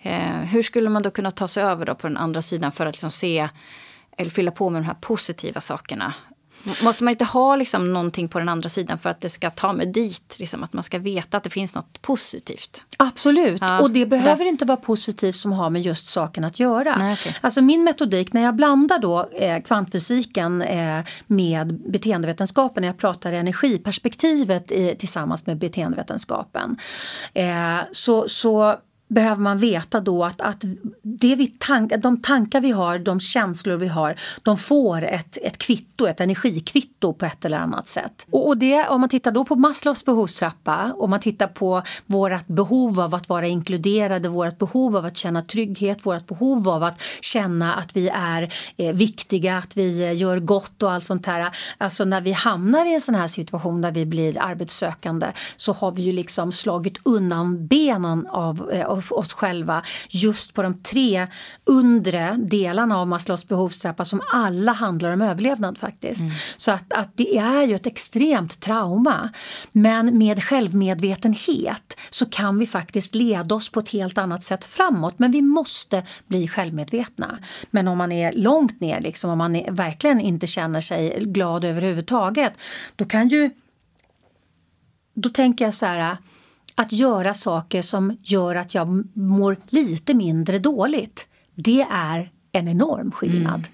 Eh, 0.09 0.39
hur 0.39 0.63
skulle 0.63 0.89
man 0.89 1.03
då 1.03 1.11
kunna 1.11 1.31
ta 1.31 1.49
sig 1.49 1.63
över 1.63 1.87
då 1.87 1.95
på 1.95 2.07
den 2.07 2.17
andra 2.17 2.43
sidan 2.43 2.73
för 2.73 2.87
att 2.87 2.95
liksom 2.95 3.11
se 3.11 3.49
eller 4.17 4.31
fylla 4.31 4.51
på 4.51 4.71
med 4.71 4.83
de 4.83 4.87
här 4.87 4.95
positiva 4.95 5.61
sakerna? 5.61 6.15
Måste 6.83 7.05
man 7.05 7.11
inte 7.11 7.25
ha 7.25 7.57
liksom 7.57 7.93
någonting 7.93 8.29
på 8.29 8.39
den 8.39 8.49
andra 8.49 8.69
sidan 8.69 8.99
för 8.99 9.11
att 9.11 9.21
det 9.21 9.29
ska 9.29 9.51
ta 9.51 9.73
mig 9.73 9.87
dit? 9.87 10.37
Liksom, 10.39 10.65
att 10.65 10.73
man 10.73 10.83
ska 10.83 10.99
veta 10.99 11.37
att 11.37 11.45
det 11.45 11.51
finns 11.51 11.75
något 11.75 12.03
positivt? 12.03 12.85
Absolut, 12.97 13.61
ja, 13.61 13.81
och 13.81 13.91
det 13.91 14.07
behöver 14.07 14.45
det. 14.45 14.49
inte 14.49 14.65
vara 14.65 14.77
positivt 14.77 15.35
som 15.35 15.53
har 15.53 15.71
med 15.71 15.83
just 15.83 16.07
saken 16.07 16.45
att 16.45 16.61
göra. 16.61 16.97
Nej, 16.99 17.13
okay. 17.13 17.33
Alltså 17.41 17.61
min 17.61 17.85
metodik, 17.85 18.33
när 18.33 18.43
jag 18.43 18.55
blandar 18.57 18.99
då 18.99 19.29
eh, 19.33 19.63
kvantfysiken 19.63 20.63
eh, 20.63 21.05
med 21.27 21.75
beteendevetenskapen, 21.91 22.81
när 22.81 22.89
jag 22.89 22.99
pratar 22.99 23.33
energiperspektivet 23.33 24.71
i, 24.71 24.97
tillsammans 24.99 25.47
med 25.47 25.59
beteendevetenskapen, 25.59 26.77
eh, 27.35 27.79
så, 27.93 28.29
så 28.29 28.79
behöver 29.09 29.43
man 29.43 29.59
veta 29.59 30.01
då 30.01 30.25
att, 30.25 30.41
att 30.41 30.65
det 31.03 31.35
vi 31.35 31.47
tank, 31.47 31.93
de 31.99 32.23
tankar 32.23 32.61
vi 32.61 32.71
har, 32.71 32.99
de 32.99 33.21
känslor 33.21 33.77
vi 33.77 33.89
har, 33.89 34.17
de 34.43 34.57
får 34.57 35.03
ett, 35.03 35.39
ett 35.43 35.59
kvitto, 35.59 36.07
ett 36.07 36.21
energikvitto 36.21 37.13
på 37.13 37.27
ett 37.27 37.45
eller 37.45 37.59
annat 37.59 37.89
sätt. 37.89 38.27
Och, 38.31 38.47
och 38.47 38.57
det, 38.57 38.89
om 38.89 39.01
man 39.01 39.11
tittar 39.11 39.31
då 39.31 39.45
på 39.45 39.57
Maslows 39.57 40.05
behovstrappa, 40.05 40.93
om 40.97 41.11
man 41.11 41.21
tittar 41.21 41.47
på 41.47 41.83
vårt 42.07 42.47
behov 42.47 43.01
av 43.01 43.15
att 43.15 43.29
vara 43.29 43.47
inkluderade, 43.47 44.29
vårt 44.29 44.59
behov 44.59 44.97
av 44.97 45.05
att 45.05 45.17
känna 45.17 45.43
trygghet, 45.43 46.07
vårt 46.07 46.27
behov 46.27 46.69
av 46.69 46.83
att 46.85 47.03
känna 47.21 47.75
att 47.75 47.97
vi 47.97 48.09
är 48.09 48.53
eh, 48.77 48.95
viktiga, 48.95 49.59
att 49.59 49.77
vi 49.77 50.03
eh, 50.03 50.17
gör 50.17 50.39
gott 50.39 50.83
och 50.83 50.93
allt 50.93 51.05
sånt 51.05 51.27
här. 51.27 51.51
Alltså 51.79 52.05
när 52.05 52.21
vi 52.21 52.33
hamnar 52.33 52.87
i 52.87 52.95
en 52.95 53.01
sån 53.01 53.15
här 53.15 53.27
situation 53.27 53.81
där 53.81 53.93
vi 53.93 54.07
blir 54.07 54.43
arbetssökande 54.43 55.27
så 55.57 55.73
har 55.73 55.93
vi 55.93 56.03
ju 56.03 56.13
liksom 56.13 56.53
slagit 56.53 56.99
undan 57.03 57.67
benen 57.67 58.27
av 58.27 58.71
eh, 58.73 58.98
oss 59.11 59.33
själva 59.33 59.83
just 60.09 60.55
på 60.55 60.63
de 60.63 60.83
tre 60.83 61.27
undre 61.65 62.37
delarna 62.39 62.99
av 62.99 63.07
Maslows 63.07 63.49
behovstrappa 63.49 64.05
som 64.05 64.21
alla 64.33 64.73
handlar 64.73 65.13
om 65.13 65.23
överlevnad 65.23 65.79
faktiskt. 65.79 66.21
Mm. 66.21 66.33
Så 66.57 66.71
att, 66.71 66.93
att 66.93 67.17
det 67.17 67.39
är 67.39 67.63
ju 67.63 67.75
ett 67.75 67.87
extremt 67.87 68.61
trauma. 68.61 69.31
Men 69.73 70.19
med 70.19 70.45
självmedvetenhet 70.45 71.97
så 72.11 72.27
kan 72.27 72.59
vi 72.59 72.67
faktiskt 72.67 73.15
leda 73.15 73.55
oss 73.55 73.69
på 73.69 73.81
ett 73.81 73.91
helt 73.91 74.19
annat 74.19 74.45
sätt 74.45 74.65
framåt. 74.65 75.19
Men 75.19 75.33
vi 75.33 75.43
måste 75.43 76.03
bli 76.27 76.49
självmedvetna. 76.49 77.39
Men 77.71 77.89
om 77.89 77.99
man 77.99 78.13
är 78.13 78.33
långt 78.33 78.81
ner, 78.81 79.01
liksom, 79.01 79.31
om 79.31 79.39
man 79.39 79.57
är, 79.57 79.71
verkligen 79.71 80.21
inte 80.21 80.47
känner 80.47 80.81
sig 80.81 81.25
glad 81.25 81.65
överhuvudtaget, 81.65 82.53
då 82.97 83.05
kan 83.05 83.29
ju 83.29 83.51
då 85.21 85.29
tänker 85.29 85.65
jag 85.65 85.75
så 85.75 85.87
här, 85.87 86.17
att 86.79 86.93
göra 86.93 87.35
saker 87.35 87.83
som 87.83 88.17
gör 88.23 88.55
att 88.55 88.75
jag 88.75 89.17
mår 89.17 89.57
lite 89.69 90.15
mindre 90.15 90.59
dåligt. 90.59 91.27
Det 91.55 91.87
är 91.91 92.31
en 92.53 92.69
enorm 92.69 93.11
skillnad. 93.13 93.55
Mm, 93.55 93.71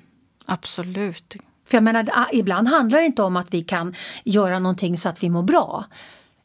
absolut. 0.46 1.36
För 1.68 1.76
jag 1.76 1.84
menar, 1.84 2.28
ibland 2.32 2.68
handlar 2.68 2.98
det 2.98 3.06
inte 3.06 3.22
om 3.22 3.36
att 3.36 3.54
vi 3.54 3.62
kan 3.62 3.94
göra 4.24 4.58
någonting 4.58 4.98
så 4.98 5.08
att 5.08 5.22
vi 5.22 5.30
mår 5.30 5.42
bra. 5.42 5.84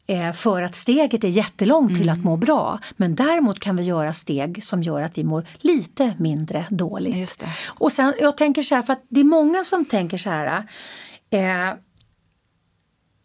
Eh, 0.06 0.32
för 0.32 0.62
att 0.62 0.74
steget 0.74 1.24
är 1.24 1.28
jättelångt 1.28 1.94
till 1.94 2.08
mm. 2.08 2.18
att 2.18 2.24
må 2.24 2.36
bra. 2.36 2.78
Men 2.96 3.14
däremot 3.14 3.60
kan 3.60 3.76
vi 3.76 3.82
göra 3.82 4.12
steg 4.12 4.64
som 4.64 4.82
gör 4.82 5.02
att 5.02 5.18
vi 5.18 5.24
mår 5.24 5.46
lite 5.58 6.14
mindre 6.18 6.66
dåligt. 6.70 7.16
Och 7.66 7.92
sen, 7.92 8.14
jag 8.20 8.36
tänker 8.36 8.62
så 8.62 8.74
här, 8.74 8.82
för 8.82 8.92
att 8.92 9.04
det 9.08 9.20
är 9.20 9.24
många 9.24 9.64
som 9.64 9.84
tänker 9.84 10.16
så 10.16 10.30
här. 10.30 10.66
Eh, 11.30 11.74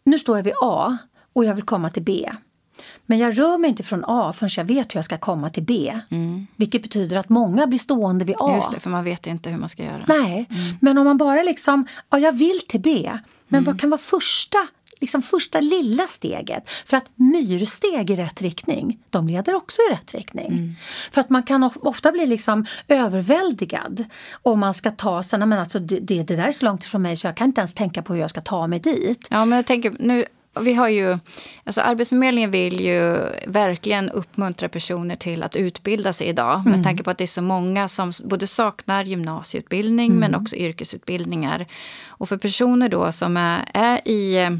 nu 0.04 0.18
står 0.18 0.38
jag 0.38 0.44
vid 0.44 0.54
A 0.62 0.96
och 1.32 1.44
jag 1.44 1.54
vill 1.54 1.64
komma 1.64 1.90
till 1.90 2.02
B. 2.02 2.30
Men 3.06 3.18
jag 3.18 3.38
rör 3.38 3.58
mig 3.58 3.70
inte 3.70 3.82
från 3.82 4.04
A 4.06 4.32
förrän 4.32 4.50
jag 4.56 4.64
vet 4.64 4.94
hur 4.94 4.98
jag 4.98 5.04
ska 5.04 5.18
komma 5.18 5.50
till 5.50 5.62
B. 5.62 6.00
Mm. 6.10 6.46
Vilket 6.56 6.82
betyder 6.82 7.16
att 7.16 7.28
många 7.28 7.66
blir 7.66 7.78
stående 7.78 8.24
vid 8.24 8.36
A. 8.38 8.54
Just 8.54 8.72
det, 8.72 8.80
för 8.80 8.90
man 8.90 9.04
vet 9.04 9.26
inte 9.26 9.50
hur 9.50 9.58
man 9.58 9.68
ska 9.68 9.82
göra. 9.82 10.04
Nej, 10.06 10.48
mm. 10.50 10.76
men 10.80 10.98
om 10.98 11.04
man 11.04 11.16
bara 11.18 11.42
liksom, 11.42 11.86
ja 12.10 12.18
jag 12.18 12.32
vill 12.32 12.60
till 12.68 12.80
B. 12.80 13.10
Men 13.48 13.58
mm. 13.58 13.64
vad 13.64 13.80
kan 13.80 13.90
vara 13.90 14.00
första 14.00 14.58
liksom 15.00 15.22
första 15.22 15.60
lilla 15.60 16.06
steget. 16.06 16.70
För 16.86 16.96
att 16.96 17.04
myrsteg 17.14 18.10
i 18.10 18.16
rätt 18.16 18.42
riktning, 18.42 18.98
de 19.10 19.28
leder 19.28 19.54
också 19.54 19.82
i 19.90 19.94
rätt 19.94 20.14
riktning. 20.14 20.46
Mm. 20.46 20.74
För 21.10 21.20
att 21.20 21.30
man 21.30 21.42
kan 21.42 21.70
ofta 21.80 22.12
bli 22.12 22.26
liksom 22.26 22.66
överväldigad 22.88 24.04
om 24.42 24.60
man 24.60 24.74
ska 24.74 24.90
ta 24.90 25.22
sig, 25.22 25.38
men 25.38 25.52
alltså 25.52 25.78
det, 25.78 25.98
det, 26.00 26.22
där 26.22 26.48
är 26.48 26.52
så 26.52 26.64
långt 26.64 26.84
ifrån 26.84 27.02
mig 27.02 27.16
så 27.16 27.26
jag 27.26 27.36
kan 27.36 27.46
inte 27.46 27.60
ens 27.60 27.74
tänka 27.74 28.02
på 28.02 28.12
hur 28.12 28.20
jag 28.20 28.30
ska 28.30 28.40
ta 28.40 28.66
mig 28.66 28.78
dit. 28.78 29.28
Ja 29.30 29.44
men 29.44 29.56
jag 29.56 29.66
tänker, 29.66 29.96
nu 29.98 30.24
vi 30.60 30.74
har 30.74 30.88
ju, 30.88 31.18
alltså 31.64 31.80
Arbetsförmedlingen 31.80 32.50
vill 32.50 32.80
ju 32.80 33.18
verkligen 33.46 34.10
uppmuntra 34.10 34.68
personer 34.68 35.16
till 35.16 35.42
att 35.42 35.56
utbilda 35.56 36.12
sig 36.12 36.26
idag. 36.26 36.60
Mm. 36.60 36.72
Med 36.72 36.84
tanke 36.84 37.02
på 37.02 37.10
att 37.10 37.18
det 37.18 37.24
är 37.24 37.26
så 37.26 37.42
många 37.42 37.88
som 37.88 38.12
både 38.24 38.46
saknar 38.46 39.04
gymnasieutbildning 39.04 40.06
mm. 40.06 40.20
men 40.20 40.34
också 40.34 40.56
yrkesutbildningar. 40.56 41.66
Och 42.06 42.28
för 42.28 42.36
personer 42.36 42.88
då 42.88 43.12
som 43.12 43.36
är, 43.36 43.70
är 43.74 44.08
i 44.08 44.50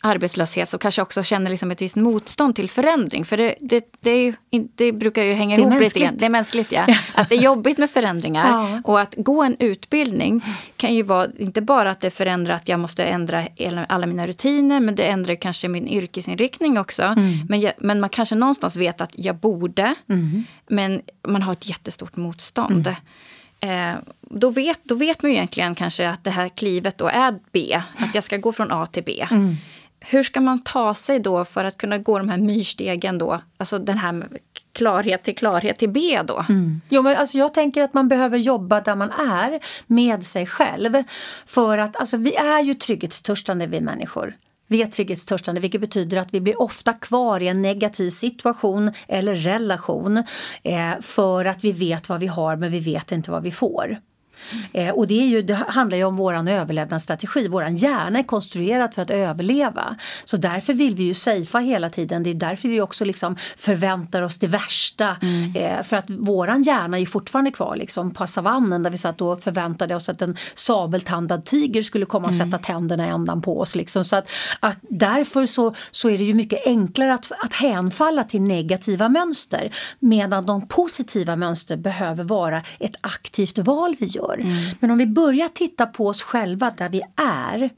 arbetslöshet 0.00 0.68
så 0.68 0.78
kanske 0.78 1.02
också 1.02 1.22
känner 1.22 1.50
liksom 1.50 1.70
ett 1.70 1.82
visst 1.82 1.96
motstånd 1.96 2.56
till 2.56 2.70
förändring. 2.70 3.24
För 3.24 3.36
det, 3.36 3.54
det, 3.60 3.84
det, 4.00 4.18
ju, 4.18 4.34
det 4.50 4.92
brukar 4.92 5.22
ju 5.22 5.32
hänga 5.32 5.56
ihop 5.56 5.80
lite 5.80 5.98
grann. 5.98 6.14
Det 6.16 6.26
är 6.26 6.30
mänskligt, 6.30 6.72
ja. 6.72 6.86
Att 7.14 7.28
det 7.28 7.34
är 7.34 7.40
jobbigt 7.40 7.78
med 7.78 7.90
förändringar. 7.90 8.48
Ja. 8.48 8.80
Och 8.84 9.00
att 9.00 9.14
gå 9.16 9.42
en 9.42 9.56
utbildning 9.58 10.44
kan 10.76 10.94
ju 10.94 11.02
vara 11.02 11.28
inte 11.38 11.60
bara 11.60 11.90
att 11.90 12.00
det 12.00 12.10
förändrar 12.10 12.54
att 12.54 12.68
jag 12.68 12.80
måste 12.80 13.04
ändra 13.04 13.46
alla 13.88 14.06
mina 14.06 14.26
rutiner 14.26 14.80
men 14.80 14.94
det 14.94 15.06
ändrar 15.06 15.34
kanske 15.34 15.68
min 15.68 15.88
yrkesinriktning 15.88 16.78
också. 16.78 17.02
Mm. 17.02 17.46
Men, 17.48 17.60
jag, 17.60 17.72
men 17.78 18.00
man 18.00 18.10
kanske 18.10 18.34
någonstans 18.34 18.76
vet 18.76 19.00
att 19.00 19.12
jag 19.14 19.36
borde, 19.36 19.94
mm. 20.08 20.44
men 20.66 21.00
man 21.28 21.42
har 21.42 21.52
ett 21.52 21.68
jättestort 21.68 22.16
motstånd. 22.16 22.86
Mm. 22.86 23.94
Eh, 23.94 23.98
då, 24.20 24.50
vet, 24.50 24.80
då 24.82 24.94
vet 24.94 25.22
man 25.22 25.30
ju 25.30 25.36
egentligen 25.36 25.74
kanske 25.74 26.08
att 26.08 26.24
det 26.24 26.30
här 26.30 26.48
klivet 26.48 26.98
då 26.98 27.08
är 27.08 27.38
B, 27.52 27.82
att 27.96 28.14
jag 28.14 28.24
ska 28.24 28.36
gå 28.36 28.52
från 28.52 28.72
A 28.72 28.86
till 28.86 29.02
B. 29.02 29.26
Mm 29.30 29.56
hur 30.10 30.22
ska 30.22 30.40
man 30.40 30.62
ta 30.62 30.94
sig 30.94 31.18
då 31.18 31.44
för 31.44 31.64
att 31.64 31.76
kunna 31.76 31.98
gå 31.98 32.18
de 32.18 32.28
här 32.28 32.38
myrstegen 32.38 33.18
då? 33.18 33.40
Alltså 33.56 33.78
den 33.78 33.98
här 33.98 34.28
klarhet 34.72 35.22
till 35.22 35.36
klarhet 35.36 35.78
till 35.78 35.88
B 35.88 36.20
då? 36.24 36.44
Mm. 36.48 36.80
Jo, 36.88 37.02
men 37.02 37.16
alltså 37.16 37.38
jag 37.38 37.54
tänker 37.54 37.82
att 37.82 37.94
man 37.94 38.08
behöver 38.08 38.38
jobba 38.38 38.80
där 38.80 38.94
man 38.94 39.10
är 39.10 39.60
med 39.86 40.26
sig 40.26 40.46
själv. 40.46 41.02
För 41.46 41.78
att 41.78 41.96
alltså, 41.96 42.16
vi 42.16 42.34
är 42.34 42.62
ju 42.62 42.74
trygghetstörstande 42.74 43.66
vi 43.66 43.80
människor. 43.80 44.36
Vi 44.66 44.82
är 44.82 44.86
trygghetstörstande 44.86 45.60
vilket 45.60 45.80
betyder 45.80 46.16
att 46.16 46.34
vi 46.34 46.40
blir 46.40 46.62
ofta 46.62 46.92
kvar 46.92 47.40
i 47.40 47.48
en 47.48 47.62
negativ 47.62 48.10
situation 48.10 48.92
eller 49.08 49.34
relation 49.34 50.24
eh, 50.62 51.00
för 51.00 51.44
att 51.44 51.64
vi 51.64 51.72
vet 51.72 52.08
vad 52.08 52.20
vi 52.20 52.26
har 52.26 52.56
men 52.56 52.70
vi 52.70 52.80
vet 52.80 53.12
inte 53.12 53.30
vad 53.30 53.42
vi 53.42 53.52
får. 53.52 53.98
Eh, 54.72 54.90
och 54.90 55.06
det, 55.06 55.22
är 55.22 55.26
ju, 55.26 55.42
det 55.42 55.54
handlar 55.54 55.98
ju 55.98 56.04
om 56.04 56.16
vår 56.16 56.48
överlevnadsstrategi. 56.48 57.48
Vår 57.48 57.64
hjärna 57.64 58.18
är 58.18 58.22
konstruerad 58.22 58.94
för 58.94 59.02
att 59.02 59.10
överleva. 59.10 59.96
Så 60.24 60.36
därför 60.36 60.72
vill 60.72 60.94
vi 60.94 61.02
ju 61.02 61.14
safea 61.14 61.60
hela 61.60 61.90
tiden. 61.90 62.22
Det 62.22 62.30
är 62.30 62.34
därför 62.34 62.68
vi 62.68 62.80
också 62.80 63.04
liksom 63.04 63.36
förväntar 63.56 64.22
oss 64.22 64.38
det 64.38 64.46
värsta. 64.46 65.16
Mm. 65.22 65.56
Eh, 65.56 65.82
för 65.82 65.96
att 65.96 66.10
våran 66.10 66.62
hjärna 66.62 66.96
är 66.96 67.00
ju 67.00 67.06
fortfarande 67.06 67.50
kvar 67.50 67.76
liksom, 67.76 68.14
på 68.14 68.26
savannen 68.26 68.82
där 68.82 68.90
vi 68.90 68.98
satt 68.98 69.20
och 69.20 69.42
förväntade 69.42 69.94
oss 69.94 70.08
att 70.08 70.22
en 70.22 70.36
sabeltandad 70.54 71.44
tiger 71.44 71.82
skulle 71.82 72.04
komma 72.04 72.28
och 72.28 72.34
mm. 72.34 72.50
sätta 72.50 72.64
tänderna 72.64 73.06
ändan 73.06 73.42
på 73.42 73.60
oss. 73.60 73.74
Liksom. 73.74 74.04
Så 74.04 74.16
att, 74.16 74.30
att 74.60 74.76
därför 74.82 75.46
så, 75.46 75.74
så 75.90 76.10
är 76.10 76.18
det 76.18 76.24
ju 76.24 76.34
mycket 76.34 76.66
enklare 76.66 77.14
att, 77.14 77.32
att 77.44 77.52
hänfalla 77.52 78.24
till 78.24 78.42
negativa 78.42 79.08
mönster 79.08 79.70
medan 79.98 80.46
de 80.46 80.68
positiva 80.68 81.36
mönster 81.36 81.76
behöver 81.76 82.24
vara 82.24 82.62
ett 82.78 82.94
aktivt 83.00 83.58
val 83.58 83.96
vi 83.98 84.06
gör. 84.06 84.27
Mm. 84.34 84.52
Men 84.80 84.90
om 84.90 84.98
vi 84.98 85.06
börjar 85.06 85.48
titta 85.48 85.86
på 85.86 86.06
oss 86.06 86.22
själva 86.22 86.70
där 86.70 86.88
vi 86.88 87.02
är 87.16 87.70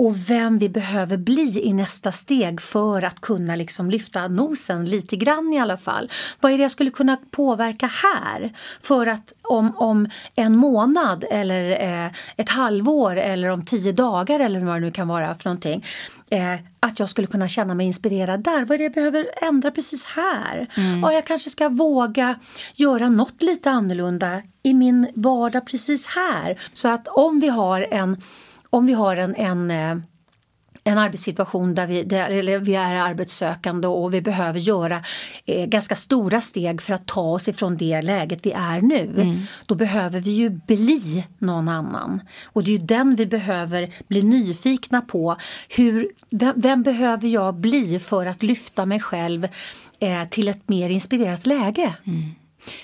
och 0.00 0.30
vem 0.30 0.58
vi 0.58 0.68
behöver 0.68 1.16
bli 1.16 1.60
i 1.64 1.72
nästa 1.72 2.12
steg 2.12 2.60
för 2.60 3.02
att 3.02 3.20
kunna 3.20 3.56
liksom 3.56 3.90
lyfta 3.90 4.28
nosen 4.28 4.84
lite 4.84 5.16
grann 5.16 5.52
i 5.52 5.60
alla 5.60 5.76
fall. 5.76 6.10
Vad 6.40 6.52
är 6.52 6.56
det 6.56 6.62
jag 6.62 6.70
skulle 6.70 6.90
kunna 6.90 7.16
påverka 7.30 7.86
här 7.86 8.52
för 8.82 9.06
att 9.06 9.32
om, 9.42 9.76
om 9.76 10.08
en 10.34 10.56
månad 10.56 11.24
eller 11.30 11.70
eh, 11.70 12.12
ett 12.36 12.48
halvår 12.48 13.16
eller 13.16 13.48
om 13.48 13.64
tio 13.64 13.92
dagar 13.92 14.40
eller 14.40 14.60
vad 14.60 14.76
det 14.76 14.80
nu 14.80 14.90
kan 14.90 15.08
vara 15.08 15.34
för 15.34 15.44
någonting 15.44 15.84
eh, 16.30 16.54
att 16.80 16.98
jag 16.98 17.10
skulle 17.10 17.26
kunna 17.26 17.48
känna 17.48 17.74
mig 17.74 17.86
inspirerad 17.86 18.42
där. 18.42 18.64
Vad 18.64 18.70
är 18.70 18.78
det 18.78 18.84
jag 18.84 18.92
behöver 18.92 19.26
ändra 19.42 19.70
precis 19.70 20.04
här? 20.04 20.68
Mm. 20.76 21.00
Ja, 21.00 21.12
jag 21.12 21.24
kanske 21.24 21.50
ska 21.50 21.68
våga 21.68 22.38
göra 22.74 23.08
något 23.08 23.42
lite 23.42 23.70
annorlunda 23.70 24.42
i 24.62 24.74
min 24.74 25.06
vardag 25.14 25.66
precis 25.66 26.06
här. 26.06 26.58
Så 26.72 26.88
att 26.88 27.08
om 27.08 27.40
vi 27.40 27.48
har 27.48 27.86
en 27.90 28.16
om 28.70 28.86
vi 28.86 28.92
har 28.92 29.16
en, 29.16 29.34
en 29.34 29.70
eh, 29.70 30.04
en 30.84 30.98
arbetssituation 30.98 31.74
där 31.74 31.86
vi, 31.86 32.02
där, 32.02 32.58
vi 32.58 32.74
är 32.74 32.94
arbetssökande 32.94 33.88
och 33.88 34.14
vi 34.14 34.20
behöver 34.20 34.60
göra 34.60 35.02
eh, 35.46 35.66
ganska 35.66 35.94
stora 35.94 36.40
steg 36.40 36.82
för 36.82 36.94
att 36.94 37.06
ta 37.06 37.22
oss 37.22 37.48
ifrån 37.48 37.76
det 37.76 38.02
läget 38.02 38.46
vi 38.46 38.52
är 38.52 38.80
nu. 38.80 39.22
Mm. 39.22 39.40
Då 39.66 39.74
behöver 39.74 40.20
vi 40.20 40.30
ju 40.30 40.50
bli 40.50 41.24
någon 41.38 41.68
annan. 41.68 42.20
Och 42.46 42.64
det 42.64 42.70
är 42.70 42.78
ju 42.78 42.84
den 42.84 43.14
vi 43.16 43.26
behöver 43.26 43.90
bli 44.08 44.22
nyfikna 44.22 45.00
på. 45.00 45.36
Hur, 45.68 46.08
vem, 46.30 46.54
vem 46.56 46.82
behöver 46.82 47.28
jag 47.28 47.54
bli 47.54 47.98
för 47.98 48.26
att 48.26 48.42
lyfta 48.42 48.86
mig 48.86 49.00
själv 49.00 49.48
eh, 50.00 50.24
till 50.30 50.48
ett 50.48 50.68
mer 50.68 50.90
inspirerat 50.90 51.46
läge? 51.46 51.94
Mm. 52.04 52.34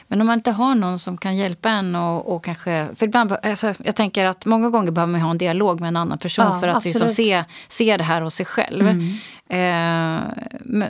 Men 0.09 0.21
om 0.21 0.27
man 0.27 0.39
inte 0.39 0.51
har 0.51 0.75
någon 0.75 0.99
som 0.99 1.19
kan 1.19 1.37
hjälpa 1.37 1.69
en 1.69 1.97
och, 1.97 2.35
och 2.35 2.45
kanske... 2.45 2.89
För 2.95 3.07
ibland, 3.07 3.37
alltså, 3.43 3.75
jag 3.79 3.97
tänker 3.97 4.25
att 4.25 4.45
många 4.45 4.71
gånger 4.71 4.91
behöver 4.91 5.13
man 5.13 5.21
ha 5.21 5.31
en 5.31 5.39
dialog 5.39 5.81
med 5.81 5.89
en 5.89 5.97
annan 5.97 6.19
person 6.19 6.45
ja, 6.45 6.61
för 6.61 6.69
att 6.69 6.85
liksom 6.85 7.09
se, 7.09 7.45
se 7.69 7.97
det 7.97 8.05
här 8.05 8.21
hos 8.21 8.35
sig 8.35 8.47
själv. 8.47 8.89
Mm. 8.89 9.19
Eh, 9.49 10.21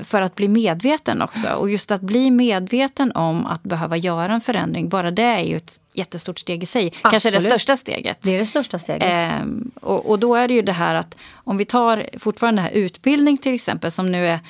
för 0.05 0.22
att 0.22 0.35
bli 0.35 0.49
medveten 0.49 1.22
också. 1.22 1.49
Och 1.49 1.70
just 1.70 1.90
att 1.90 2.01
bli 2.01 2.31
medveten 2.31 3.12
om 3.12 3.46
att 3.46 3.62
behöva 3.62 3.96
göra 3.96 4.35
en 4.35 4.40
förändring, 4.40 4.88
bara 4.88 5.11
det 5.11 5.22
är 5.22 5.40
ju 5.40 5.57
ett 5.57 5.81
jättestort 5.92 6.38
steg 6.38 6.62
i 6.62 6.66
sig. 6.66 6.87
Absolut. 6.87 7.11
Kanske 7.11 7.31
det 7.31 7.40
största 7.40 7.77
steget. 7.77 8.18
Det 8.22 8.35
är 8.35 8.38
det 8.38 8.46
största 8.46 8.79
steget. 8.79 9.33
Eh, 9.33 9.46
och, 9.81 10.11
och 10.11 10.18
då 10.18 10.35
är 10.35 10.49
det 10.49 10.55
ju 10.55 10.62
det 10.62 10.72
här 10.72 10.94
att 10.94 11.16
om 11.35 11.57
vi 11.57 11.64
tar 11.64 12.07
fortfarande 12.18 12.62
här 12.62 12.70
utbildning 12.70 13.38
till 13.38 13.55
exempel 13.55 13.90
som 13.90 14.07
nu 14.07 14.27
är 14.27 14.40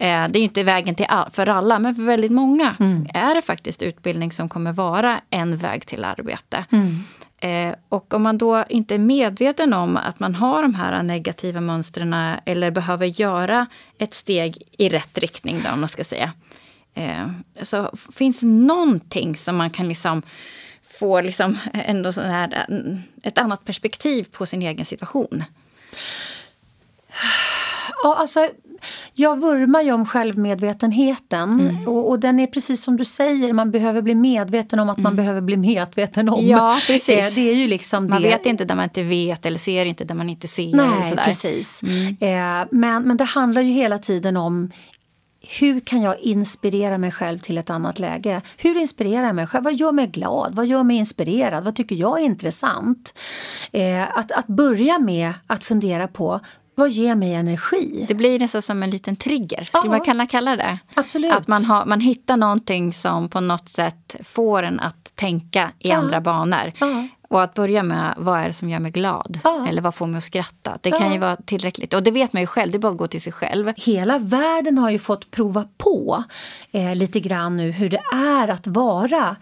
Eh, 0.00 0.28
det 0.28 0.38
är 0.38 0.42
inte 0.42 0.62
vägen 0.62 0.94
till 0.94 1.06
all, 1.08 1.30
för 1.30 1.48
alla, 1.48 1.78
men 1.78 1.94
för 1.94 2.02
väldigt 2.02 2.32
många 2.32 2.76
mm. 2.80 3.06
är 3.14 3.34
det 3.34 3.42
faktiskt 3.42 3.82
utbildning 3.82 4.32
som 4.32 4.48
kommer 4.48 4.72
vara 4.72 5.20
en 5.30 5.56
väg 5.56 5.86
till 5.86 6.04
arbete. 6.04 6.64
Mm. 6.70 7.04
Eh, 7.40 7.74
och 7.88 8.14
om 8.14 8.22
man 8.22 8.38
då 8.38 8.64
inte 8.68 8.94
är 8.94 8.98
medveten 8.98 9.72
om 9.72 9.96
att 9.96 10.20
man 10.20 10.34
har 10.34 10.62
de 10.62 10.74
här 10.74 11.02
negativa 11.02 11.60
mönstren 11.60 12.14
eller 12.44 12.70
behöver 12.70 13.06
göra 13.06 13.66
ett 13.98 14.14
steg 14.14 14.62
i 14.78 14.88
rätt 14.88 15.18
riktning, 15.18 15.60
då, 15.64 15.70
om 15.70 15.80
man 15.80 15.88
ska 15.88 16.04
säga. 16.04 16.32
Eh, 16.94 17.26
så 17.62 17.90
finns 18.12 18.40
det 18.40 18.46
någonting 18.46 19.36
som 19.36 19.56
man 19.56 19.70
kan 19.70 19.88
liksom 19.88 20.22
få 20.82 21.20
liksom 21.20 21.58
ändå 21.72 22.12
sån 22.12 22.24
här, 22.24 22.66
ett 23.22 23.38
annat 23.38 23.64
perspektiv 23.64 24.26
på 24.32 24.46
sin 24.46 24.62
egen 24.62 24.84
situation? 24.84 25.44
Ja, 28.02 28.16
alltså 28.16 28.48
jag 29.14 29.40
vurmar 29.40 29.82
ju 29.82 29.92
om 29.92 30.06
självmedvetenheten 30.06 31.60
mm. 31.60 31.88
och, 31.88 32.08
och, 32.08 32.18
den 32.18 32.40
är 32.40 32.46
precis 32.46 32.82
som 32.82 32.96
du 32.96 33.04
säger, 33.04 33.52
man 33.52 33.70
behöver 33.70 34.02
bli 34.02 34.14
medveten 34.14 34.78
om 34.78 34.88
att 34.88 34.98
mm. 34.98 35.02
man 35.02 35.16
behöver 35.16 35.40
bli 35.40 35.56
medveten 35.56 36.28
om. 36.28 36.46
Ja, 36.46 36.78
precis. 36.86 37.08
Eh, 37.08 37.34
det 37.34 37.50
är 37.50 37.54
ju 37.54 37.66
liksom 37.66 38.08
man 38.08 38.22
det. 38.22 38.28
vet 38.28 38.46
inte 38.46 38.64
där 38.64 38.74
man 38.74 38.84
inte 38.84 39.02
vet 39.02 39.46
eller 39.46 39.58
ser 39.58 39.84
inte 39.84 40.04
där 40.04 40.14
man 40.14 40.28
inte 40.28 40.48
ser. 40.48 40.76
Nej, 40.76 41.16
precis. 41.24 41.82
Mm. 41.82 42.06
Eh, 42.20 42.68
men, 42.70 43.02
men 43.02 43.16
det 43.16 43.24
handlar 43.24 43.62
ju 43.62 43.72
hela 43.72 43.98
tiden 43.98 44.36
om 44.36 44.70
hur 45.40 45.80
kan 45.80 46.02
jag 46.02 46.20
inspirera 46.20 46.98
mig 46.98 47.12
själv 47.12 47.38
till 47.38 47.58
ett 47.58 47.70
annat 47.70 47.98
läge? 47.98 48.42
Hur 48.56 48.76
inspirerar 48.76 49.26
jag 49.26 49.34
mig 49.34 49.46
själv? 49.46 49.64
Vad 49.64 49.74
gör 49.74 49.92
mig 49.92 50.06
glad? 50.06 50.54
Vad 50.54 50.66
gör 50.66 50.82
mig 50.82 50.96
inspirerad? 50.96 51.64
Vad 51.64 51.76
tycker 51.76 51.96
jag 51.96 52.20
är 52.20 52.24
intressant? 52.24 53.18
Eh, 53.72 54.18
att, 54.18 54.32
att 54.32 54.46
börja 54.46 54.98
med 54.98 55.32
att 55.46 55.64
fundera 55.64 56.08
på 56.08 56.40
vad 56.78 56.90
ger 56.90 57.14
mig 57.14 57.34
energi? 57.34 58.04
Det 58.08 58.14
blir 58.14 58.38
nästan 58.38 58.62
som 58.62 58.82
en 58.82 58.90
liten 58.90 59.16
trigger, 59.16 59.64
skulle 59.64 59.90
man 59.90 60.00
kunna 60.00 60.26
kalla 60.26 60.56
det. 60.56 60.78
Absolut. 60.94 61.32
Att 61.32 61.46
man, 61.46 61.64
har, 61.64 61.86
man 61.86 62.00
hittar 62.00 62.36
någonting 62.36 62.92
som 62.92 63.28
på 63.28 63.40
något 63.40 63.68
sätt 63.68 64.16
får 64.22 64.62
en 64.62 64.80
att 64.80 65.12
tänka 65.14 65.70
i 65.78 65.90
Aha. 65.90 66.02
andra 66.02 66.20
banor. 66.20 66.72
Aha. 66.80 67.08
Och 67.30 67.42
att 67.42 67.54
börja 67.54 67.82
med 67.82 68.14
vad 68.16 68.40
är 68.40 68.46
det 68.46 68.52
som 68.52 68.68
gör 68.68 68.80
mig 68.80 68.90
glad? 68.90 69.38
Aha. 69.44 69.66
Eller 69.68 69.82
vad 69.82 69.94
får 69.94 70.06
mig 70.06 70.18
att 70.18 70.24
skratta? 70.24 70.78
Det 70.80 70.90
kan 70.90 71.12
ju 71.12 71.18
vara 71.18 71.36
tillräckligt. 71.36 71.94
Och 71.94 72.02
det 72.02 72.10
vet 72.10 72.32
man 72.32 72.42
ju 72.42 72.46
själv, 72.46 72.72
det 72.72 72.78
är 72.78 72.80
bara 72.80 72.92
att 72.92 72.98
gå 72.98 73.08
till 73.08 73.22
sig 73.22 73.32
själv. 73.32 73.72
Hela 73.76 74.18
världen 74.18 74.78
har 74.78 74.90
ju 74.90 74.98
fått 74.98 75.30
prova 75.30 75.68
på 75.78 76.24
eh, 76.72 76.94
lite 76.94 77.20
grann 77.20 77.56
nu 77.56 77.70
hur 77.70 77.90
det 77.90 78.02
är 78.12 78.48
att 78.48 78.66
vara 78.66 79.36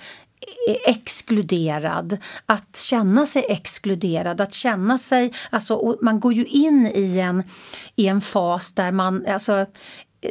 exkluderad, 0.86 2.18
att 2.46 2.76
känna 2.76 3.26
sig 3.26 3.46
exkluderad, 3.48 4.40
att 4.40 4.54
känna 4.54 4.98
sig... 4.98 5.32
Alltså, 5.50 5.96
man 6.02 6.20
går 6.20 6.32
ju 6.32 6.46
in 6.46 6.86
i 6.94 7.18
en, 7.18 7.42
i 7.96 8.06
en 8.06 8.20
fas 8.20 8.72
där 8.72 8.92
man... 8.92 9.26
Alltså, 9.26 9.66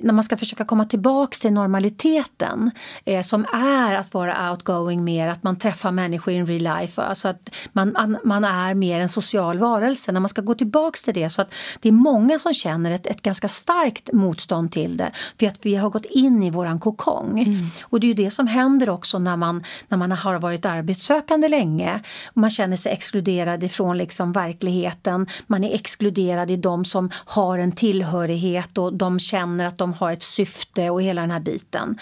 när 0.04 0.14
man 0.14 0.24
ska 0.24 0.38
försöka 0.38 0.66
komma 0.66 0.86
tillbaks 0.86 1.40
till 1.40 1.54
normaliteten 1.54 2.72
eh, 3.06 3.22
som 3.22 3.46
är 3.54 3.94
att 3.94 4.14
vara 4.14 4.52
outgoing 4.52 5.04
mer, 5.04 5.28
att 5.28 5.44
man 5.44 5.56
träffar 5.56 5.92
människor 5.92 6.34
in 6.34 6.48
real 6.48 6.80
life, 6.80 7.02
alltså 7.02 7.28
att 7.28 7.56
man, 7.74 7.92
man, 7.92 8.18
man, 8.24 8.44
är 8.44 8.74
mer 8.74 9.00
en 9.00 9.10
social 9.10 9.60
varelse. 9.60 10.12
När 10.12 10.20
man 10.20 10.30
ska 10.30 10.42
gå 10.42 10.54
tillbaks 10.54 11.04
till 11.04 11.14
det 11.14 11.30
så 11.30 11.42
att 11.42 11.54
det 11.80 11.90
är 11.90 11.94
många 11.94 12.40
som 12.40 12.54
känner 12.54 12.92
ett, 12.92 13.08
ett 13.08 13.22
ganska 13.22 13.48
starkt 13.48 14.14
motstånd 14.14 14.72
till 14.72 14.98
det 14.98 15.12
för 15.40 15.48
att 15.48 15.66
vi 15.66 15.76
har 15.76 15.90
gått 15.90 16.06
in 16.06 16.44
i 16.44 16.50
våran 16.50 16.80
kokong. 16.80 17.40
Mm. 17.40 17.66
Och 17.84 18.00
det 18.00 18.06
är 18.06 18.10
ju 18.10 18.14
det 18.14 18.32
som 18.32 18.48
händer 18.48 18.90
också 18.90 19.20
när 19.20 19.38
man, 19.38 19.64
när 19.88 19.98
man 19.98 20.12
har 20.12 20.40
varit 20.40 20.66
arbetssökande 20.66 21.48
länge 21.48 22.02
och 22.26 22.38
man 22.38 22.50
känner 22.50 22.78
sig 22.78 22.92
exkluderad 22.92 23.64
ifrån 23.64 23.98
liksom 23.98 24.32
verkligheten. 24.32 25.28
Man 25.48 25.64
är 25.64 25.76
exkluderad 25.76 26.52
i 26.52 26.58
de 26.58 26.86
som 26.86 27.10
har 27.14 27.58
en 27.58 27.72
tillhörighet 27.72 28.78
och 28.78 28.94
de 28.94 29.20
känner 29.20 29.66
att 29.66 29.78
de 29.78 29.85
de 29.86 29.94
har 29.94 30.12
ett 30.12 30.24
syfte 30.24 30.90
och 30.90 31.02
hela 31.02 31.22
den 31.22 31.32
här 31.32 31.40
biten. 31.40 31.98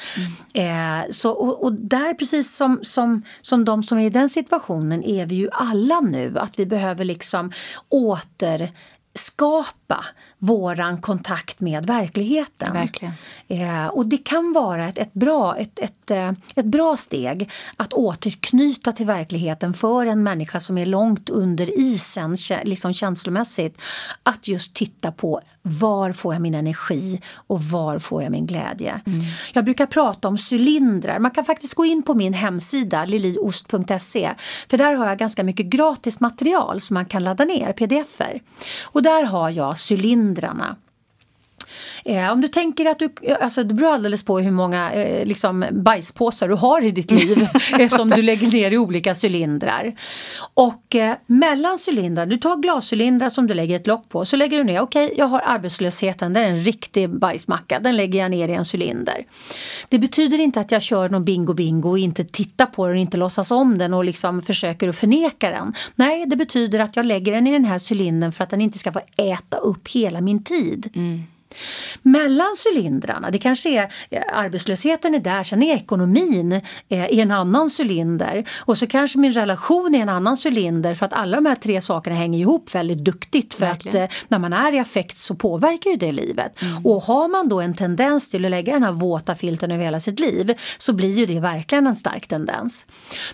Mm. 0.53 1.01
Eh, 1.03 1.05
så, 1.11 1.31
och, 1.31 1.63
och, 1.63 1.73
där, 1.73 2.13
precis 2.13 2.55
som, 2.55 2.79
som, 2.83 3.23
som 3.41 3.65
de 3.65 3.83
som 3.83 3.97
är 3.97 4.05
i 4.05 4.09
den 4.09 4.29
situationen, 4.29 5.03
är 5.03 5.25
vi 5.25 5.35
ju 5.35 5.49
alla 5.51 5.99
nu. 5.99 6.39
Att 6.39 6.59
vi 6.59 6.65
behöver 6.65 7.05
liksom 7.05 7.51
återskapa 7.89 8.75
våran 10.43 11.01
kontakt 11.01 11.59
med 11.59 11.85
verkligheten. 11.85 12.73
Verkligen. 12.73 13.13
Eh, 13.47 13.87
och 13.87 14.05
det 14.05 14.17
kan 14.17 14.53
vara 14.53 14.87
ett, 14.87 14.97
ett, 14.97 15.13
bra, 15.13 15.57
ett, 15.57 15.79
ett, 15.79 16.11
eh, 16.11 16.31
ett 16.55 16.65
bra 16.65 16.97
steg 16.97 17.49
att 17.77 17.93
återknyta 17.93 18.91
till 18.91 19.05
verkligheten 19.05 19.73
för 19.73 20.05
en 20.05 20.23
människa 20.23 20.59
som 20.59 20.77
är 20.77 20.85
långt 20.85 21.29
under 21.29 21.79
isen 21.79 22.35
liksom 22.63 22.93
känslomässigt. 22.93 23.81
Att 24.23 24.47
just 24.47 24.75
titta 24.75 25.11
på 25.11 25.41
var 25.61 26.11
får 26.11 26.33
jag 26.33 26.41
min 26.41 26.55
energi 26.55 27.21
och 27.35 27.63
var 27.63 27.99
får 27.99 28.23
jag 28.23 28.31
min 28.31 28.45
glädje? 28.45 29.01
Mm. 29.05 29.21
Jag 29.53 29.65
brukar 29.65 29.85
prata 29.85 30.27
om 30.27 30.37
cylindrar. 30.51 31.19
Man 31.19 31.31
kan 31.31 31.45
faktiskt 31.45 31.73
gå 31.73 31.85
in 31.85 32.03
på 32.03 32.13
min 32.13 32.33
hemsida 32.33 33.05
liliost.se 33.05 34.33
för 34.69 34.77
där 34.77 34.93
har 34.93 35.07
jag 35.07 35.17
ganska 35.17 35.43
mycket 35.43 35.65
gratis 35.65 36.19
material 36.19 36.81
som 36.81 36.93
man 36.93 37.05
kan 37.05 37.23
ladda 37.23 37.45
ner, 37.45 37.73
pdf-er. 37.73 38.41
Och 38.83 39.03
där 39.03 39.23
har 39.23 39.49
jag 39.49 39.79
cylindrarna. 40.33 40.77
Eh, 42.05 42.31
om 42.31 42.41
du 42.41 42.47
tänker 42.47 42.85
att 42.85 42.99
du, 42.99 43.13
alltså 43.41 43.63
det 43.63 43.73
beror 43.73 43.93
alldeles 43.93 44.25
på 44.25 44.39
hur 44.39 44.51
många 44.51 44.91
eh, 44.91 45.25
liksom 45.25 45.65
bajspåsar 45.71 46.47
du 46.47 46.55
har 46.55 46.81
i 46.81 46.91
ditt 46.91 47.11
liv 47.11 47.47
eh, 47.79 47.87
som 47.87 48.09
du 48.09 48.21
lägger 48.21 48.51
ner 48.51 48.71
i 48.71 48.77
olika 48.77 49.15
cylindrar. 49.23 49.93
Och 50.53 50.95
eh, 50.95 51.15
mellan 51.25 51.77
cylindrar, 51.87 52.25
du 52.25 52.37
tar 52.37 52.55
glascylindrar 52.55 53.29
som 53.29 53.47
du 53.47 53.53
lägger 53.53 53.75
ett 53.75 53.87
lock 53.87 54.09
på, 54.09 54.25
så 54.25 54.35
lägger 54.35 54.57
du 54.57 54.63
ner, 54.63 54.81
okej 54.81 55.05
okay, 55.05 55.17
jag 55.17 55.25
har 55.25 55.41
arbetslösheten, 55.45 56.33
det 56.33 56.39
är 56.39 56.47
en 56.47 56.59
riktig 56.59 57.09
bajsmacka, 57.09 57.79
den 57.79 57.95
lägger 57.95 58.19
jag 58.19 58.31
ner 58.31 58.47
i 58.47 58.53
en 58.53 58.65
cylinder. 58.73 59.25
Det 59.89 59.99
betyder 59.99 60.41
inte 60.41 60.59
att 60.59 60.71
jag 60.71 60.81
kör 60.81 61.09
någon 61.09 61.25
bingo 61.25 61.53
bingo 61.53 61.89
och 61.89 61.99
inte 61.99 62.23
tittar 62.23 62.65
på 62.65 62.87
den 62.87 62.95
och 62.95 63.01
inte 63.01 63.17
låtsas 63.17 63.51
om 63.51 63.77
den 63.77 63.93
och 63.93 64.03
liksom 64.03 64.41
försöker 64.41 64.89
att 64.89 64.95
förneka 64.95 65.49
den. 65.49 65.73
Nej, 65.95 66.25
det 66.25 66.35
betyder 66.35 66.79
att 66.79 66.95
jag 66.95 67.05
lägger 67.05 67.33
den 67.33 67.47
i 67.47 67.51
den 67.51 67.65
här 67.65 67.93
cylindern 67.93 68.31
för 68.31 68.43
att 68.43 68.49
den 68.49 68.61
inte 68.61 68.79
ska 68.79 68.91
få 68.91 69.01
äta 69.17 69.57
upp 69.57 69.87
hela 69.87 70.21
min 70.21 70.43
tid. 70.43 70.89
Mm. 70.95 71.23
Mellan 72.01 72.55
cylindrarna, 72.65 73.31
det 73.31 73.37
kanske 73.37 73.69
är 73.69 73.91
eh, 74.09 74.21
arbetslösheten 74.33 75.15
är 75.15 75.19
där, 75.19 75.43
sen 75.43 75.63
är 75.63 75.75
ekonomin 75.75 76.61
eh, 76.89 77.05
i 77.05 77.21
en 77.21 77.31
annan 77.31 77.69
cylinder 77.79 78.49
och 78.65 78.77
så 78.77 78.87
kanske 78.87 79.19
min 79.19 79.33
relation 79.33 79.95
är 79.95 79.99
en 79.99 80.09
annan 80.09 80.37
cylinder 80.45 80.93
för 80.93 81.05
att 81.05 81.13
alla 81.13 81.37
de 81.37 81.45
här 81.45 81.55
tre 81.55 81.81
sakerna 81.81 82.15
hänger 82.15 82.39
ihop 82.39 82.75
väldigt 82.75 82.97
duktigt 82.97 83.53
för 83.53 83.65
Verkligen. 83.65 84.03
att 84.03 84.11
eh, 84.11 84.17
när 84.27 84.39
man 84.39 84.53
är 84.53 84.73
i 84.73 84.79
affekt 84.79 85.17
så 85.17 85.35
påverkar 85.35 85.89
ju 85.89 85.97
det 85.97 86.11
livet. 86.11 86.61
Mm. 86.61 86.85
Och 86.85 87.03
har 87.03 87.27
man 87.27 87.49
då 87.49 87.61
en 87.61 87.73
tendens 87.73 88.29
till 88.29 88.45
att 88.45 88.51
lägga 88.51 88.73
den 88.73 88.83
här 88.83 88.91
våta 88.91 89.35
filten 89.35 89.71
över 89.71 89.83
hela 89.83 89.99
sitt 89.99 90.19
liv 90.19 90.53
så 90.77 90.93
blir 90.93 91.13
ju 91.13 91.25
det 91.25 91.39
verkligen 91.39 91.87
en 91.87 91.95
stark 91.95 92.27
tendens. 92.27 92.85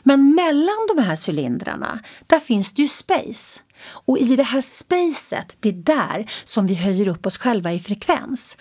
Men 0.03 0.35
mellan 0.35 0.87
de 0.95 1.03
här 1.03 1.29
cylindrarna, 1.29 1.99
där 2.27 2.39
finns 2.39 2.73
det 2.73 2.81
ju 2.81 2.87
space. 2.87 3.59
Och 3.87 4.17
i 4.17 4.35
det 4.35 4.43
här 4.43 4.61
spacet, 4.61 5.55
det 5.59 5.69
är 5.69 5.73
där 5.73 6.25
som 6.43 6.67
vi 6.67 6.75
höjer 6.75 7.07
upp 7.07 7.25
oss 7.25 7.37
själva 7.37 7.73
i 7.73 7.79
frekvens. 7.79 8.57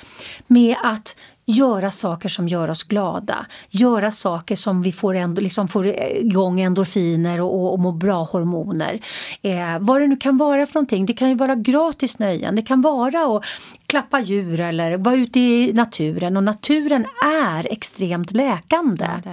Med 0.46 0.76
att 0.82 1.16
göra 1.48 1.90
saker 1.90 2.28
som 2.28 2.48
gör 2.48 2.70
oss 2.70 2.82
glada. 2.82 3.46
Göra 3.70 4.10
saker 4.10 4.56
som 4.56 4.82
vi 4.82 4.92
får, 4.92 5.14
ändå, 5.14 5.42
liksom 5.42 5.68
får 5.68 5.86
igång 5.86 6.60
endorfiner 6.60 7.40
och, 7.40 7.54
och, 7.54 7.72
och 7.72 7.78
må 7.78 7.92
bra-hormoner. 7.92 9.00
Eh, 9.42 9.78
vad 9.80 10.00
det 10.00 10.06
nu 10.06 10.16
kan 10.16 10.36
vara 10.36 10.66
för 10.66 10.74
någonting. 10.74 11.06
Det 11.06 11.12
kan 11.12 11.28
ju 11.28 11.34
vara 11.34 11.54
gratis 11.54 12.18
nöjen. 12.18 12.56
Det 12.56 12.62
kan 12.62 12.80
vara 12.80 13.36
att 13.36 13.44
klappa 13.86 14.20
djur 14.20 14.60
eller 14.60 14.96
vara 14.96 15.14
ute 15.14 15.40
i 15.40 15.72
naturen. 15.72 16.36
Och 16.36 16.44
naturen 16.44 17.06
är 17.24 17.72
extremt 17.72 18.32
läkande. 18.32 19.08
Ja, 19.24 19.32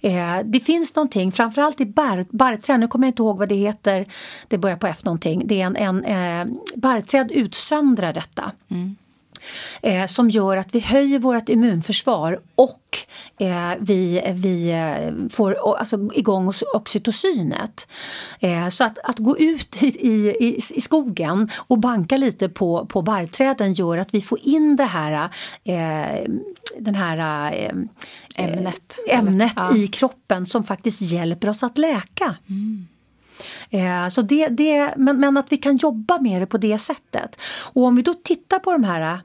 det, 0.00 0.08
eh, 0.08 0.38
det 0.44 0.60
finns 0.60 0.96
någonting, 0.96 1.32
framförallt 1.32 1.80
i 1.80 1.86
bar, 1.86 2.26
barrträd, 2.30 2.80
nu 2.80 2.88
kommer 2.88 3.06
jag 3.06 3.10
inte 3.10 3.22
ihåg 3.22 3.38
vad 3.38 3.48
det 3.48 3.54
heter, 3.54 4.06
det 4.48 4.58
börjar 4.58 4.76
på 4.76 4.86
F 4.86 5.04
någonting. 5.04 5.42
Det 5.46 5.60
är 5.60 5.66
en, 5.66 5.76
en 5.76 6.04
eh, 6.04 6.56
barrträd 6.74 7.30
utsöndrar 7.30 8.12
detta. 8.12 8.52
Mm 8.68 8.96
eh, 9.82 10.06
som 10.06 10.30
gör 10.30 10.56
att 10.56 10.74
vi 10.74 10.80
höjer 10.80 11.18
vårt 11.18 11.48
immunförsvar 11.48 12.40
och 12.54 12.98
eh, 13.38 13.72
vi, 13.78 14.32
vi 14.34 14.70
eh, 14.70 15.28
får 15.30 15.76
alltså, 15.78 16.10
igång 16.14 16.52
oxytocinet. 16.74 17.88
Eh, 18.40 18.68
så 18.68 18.84
att, 18.84 18.98
att 19.04 19.18
gå 19.18 19.38
ut 19.38 19.82
i, 19.82 19.86
i, 19.86 20.56
i 20.74 20.80
skogen 20.80 21.50
och 21.56 21.78
banka 21.78 22.16
lite 22.16 22.48
på, 22.48 22.86
på 22.86 23.02
barrträden 23.02 23.72
gör 23.72 23.98
att 23.98 24.14
vi 24.14 24.20
får 24.20 24.38
in 24.42 24.76
det 24.76 24.84
här 24.84 25.30
eh, 25.64 26.30
den 26.78 26.94
här 26.94 27.52
eh, 27.52 27.74
ämnet, 28.36 28.98
ämnet 29.08 29.52
ja. 29.56 29.76
i 29.76 29.88
kroppen 29.88 30.46
som 30.46 30.64
faktiskt 30.64 31.00
hjälper 31.00 31.48
oss 31.48 31.62
att 31.62 31.78
läka. 31.78 32.36
Mm. 32.48 32.86
Eh, 33.70 34.08
så 34.08 34.22
det, 34.22 34.48
det, 34.48 34.94
men, 34.96 35.20
men 35.20 35.36
att 35.36 35.52
vi 35.52 35.56
kan 35.56 35.76
jobba 35.76 36.20
med 36.20 36.42
det 36.42 36.46
på 36.46 36.58
det 36.58 36.78
sättet. 36.78 37.40
Och 37.72 37.84
om 37.84 37.96
vi 37.96 38.02
då 38.02 38.14
tittar 38.14 38.58
på 38.58 38.72
de 38.72 38.84
här 38.84 39.00
eh, 39.00 39.18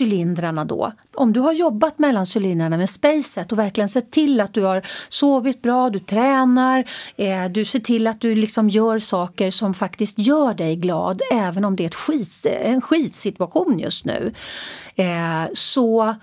cylindrarna 0.00 0.64
då. 0.64 0.92
Om 1.14 1.32
du 1.32 1.40
har 1.40 1.52
jobbat 1.52 1.98
mellan 1.98 2.26
cylindrarna 2.36 2.76
med 2.76 2.90
spacet 2.90 3.52
och 3.52 3.58
verkligen 3.58 3.88
sett 3.88 4.10
till 4.10 4.40
att 4.40 4.54
du 4.54 4.62
har 4.62 4.86
sovit 5.08 5.62
bra, 5.62 5.90
du 5.90 5.98
tränar, 5.98 6.84
eh, 7.16 7.44
du 7.44 7.64
ser 7.64 7.80
till 7.80 8.06
att 8.06 8.20
du 8.20 8.34
liksom 8.34 8.70
gör 8.70 8.98
saker 8.98 9.50
som 9.50 9.74
faktiskt 9.74 10.18
gör 10.18 10.54
dig 10.54 10.76
glad 10.76 11.22
även 11.32 11.64
om 11.64 11.76
det 11.76 11.84
är 11.84 11.86
ett 11.86 11.94
skit, 11.94 12.46
en 12.46 12.80
skitsituation 12.80 13.78
just 13.78 14.04
nu. 14.04 14.32
Eh, 14.96 15.44
så 15.54 16.14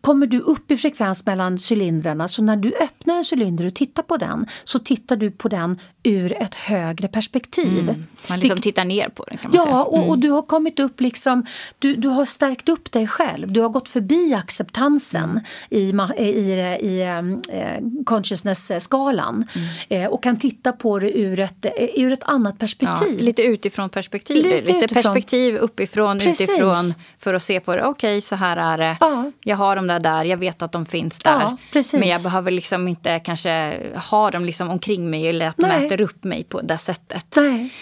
kommer 0.00 0.26
du 0.26 0.40
upp 0.40 0.70
i 0.70 0.76
frekvens 0.76 1.26
mellan 1.26 1.58
cylindrarna 1.70 2.28
så 2.28 2.42
när 2.42 2.56
du 2.56 2.74
öppnar 2.74 3.16
en 3.16 3.24
cylinder 3.32 3.66
och 3.66 3.74
tittar 3.74 4.02
på 4.02 4.16
den 4.16 4.46
så 4.64 4.78
tittar 4.78 5.16
du 5.16 5.30
på 5.30 5.48
den 5.48 5.78
ur 6.08 6.42
ett 6.42 6.54
högre 6.54 7.08
perspektiv. 7.08 7.78
Mm. 7.78 8.06
Man 8.28 8.40
liksom 8.40 8.60
tittar 8.60 8.84
ner 8.84 9.08
på 9.08 9.24
den 9.24 9.38
kan 9.38 9.50
man 9.50 9.56
ja, 9.56 9.62
säga. 9.62 9.74
Ja, 9.74 9.88
mm. 9.88 10.00
och, 10.00 10.08
och, 10.08 10.18
du 10.18 10.30
har 10.30 10.42
kommit 10.42 10.80
upp 10.80 11.00
liksom, 11.00 11.46
du, 11.78 11.96
du 11.96 12.08
har 12.08 12.24
stärkt 12.24 12.68
upp 12.68 12.92
dig 12.92 13.06
själv. 13.06 13.52
Du 13.52 13.60
har 13.60 13.68
gått 13.68 13.88
förbi 13.88 14.34
acceptansen 14.34 15.40
mm. 15.70 16.10
i, 16.18 16.22
i, 16.22 16.52
i 16.80 17.02
eh, 17.02 18.04
consciousness-skalan 18.04 19.46
mm. 19.88 20.04
eh, 20.04 20.10
och 20.10 20.22
kan 20.22 20.38
titta 20.38 20.72
på 20.72 20.98
det 20.98 21.18
ur 21.18 21.40
ett, 21.40 21.64
eh, 21.64 21.72
ur 21.94 22.12
ett 22.12 22.22
annat 22.22 22.58
perspektiv. 22.58 23.14
Ja, 23.18 23.24
lite 23.24 23.42
utifrån 23.42 23.90
perspektiv. 23.90 24.36
Lite, 24.36 24.48
lite 24.48 24.72
utifrån. 24.72 25.02
perspektiv 25.02 25.56
uppifrån, 25.56 26.18
Precis. 26.18 26.48
utifrån 26.48 26.94
för 27.18 27.34
att 27.34 27.42
se 27.42 27.60
på 27.60 27.76
det. 27.76 27.84
Okej, 27.84 28.12
okay, 28.12 28.20
så 28.20 28.36
här 28.36 28.56
är 28.56 28.78
det. 28.78 28.96
Ja. 29.00 29.32
Jag 29.40 29.56
har 29.56 29.76
de 29.76 29.86
där 29.86 30.00
där, 30.00 30.24
jag 30.24 30.36
vet 30.36 30.62
att 30.62 30.72
de 30.72 30.86
finns 30.86 31.18
där. 31.18 31.56
Ja, 31.72 31.82
men 31.92 32.08
jag 32.08 32.22
behöver 32.22 32.50
liksom 32.50 32.88
inte 32.88 33.18
kanske 33.18 33.80
ha 34.10 34.30
dem 34.30 34.44
liksom 34.44 34.70
omkring 34.70 35.10
mig 35.10 35.28
eller 35.28 35.46
att 35.46 35.56
de 35.56 35.64
äter 35.64 35.97
upp 36.00 36.24
mig 36.24 36.44
på 36.44 36.60
det 36.60 36.78
sättet. 36.78 37.34
Nej. 37.36 37.72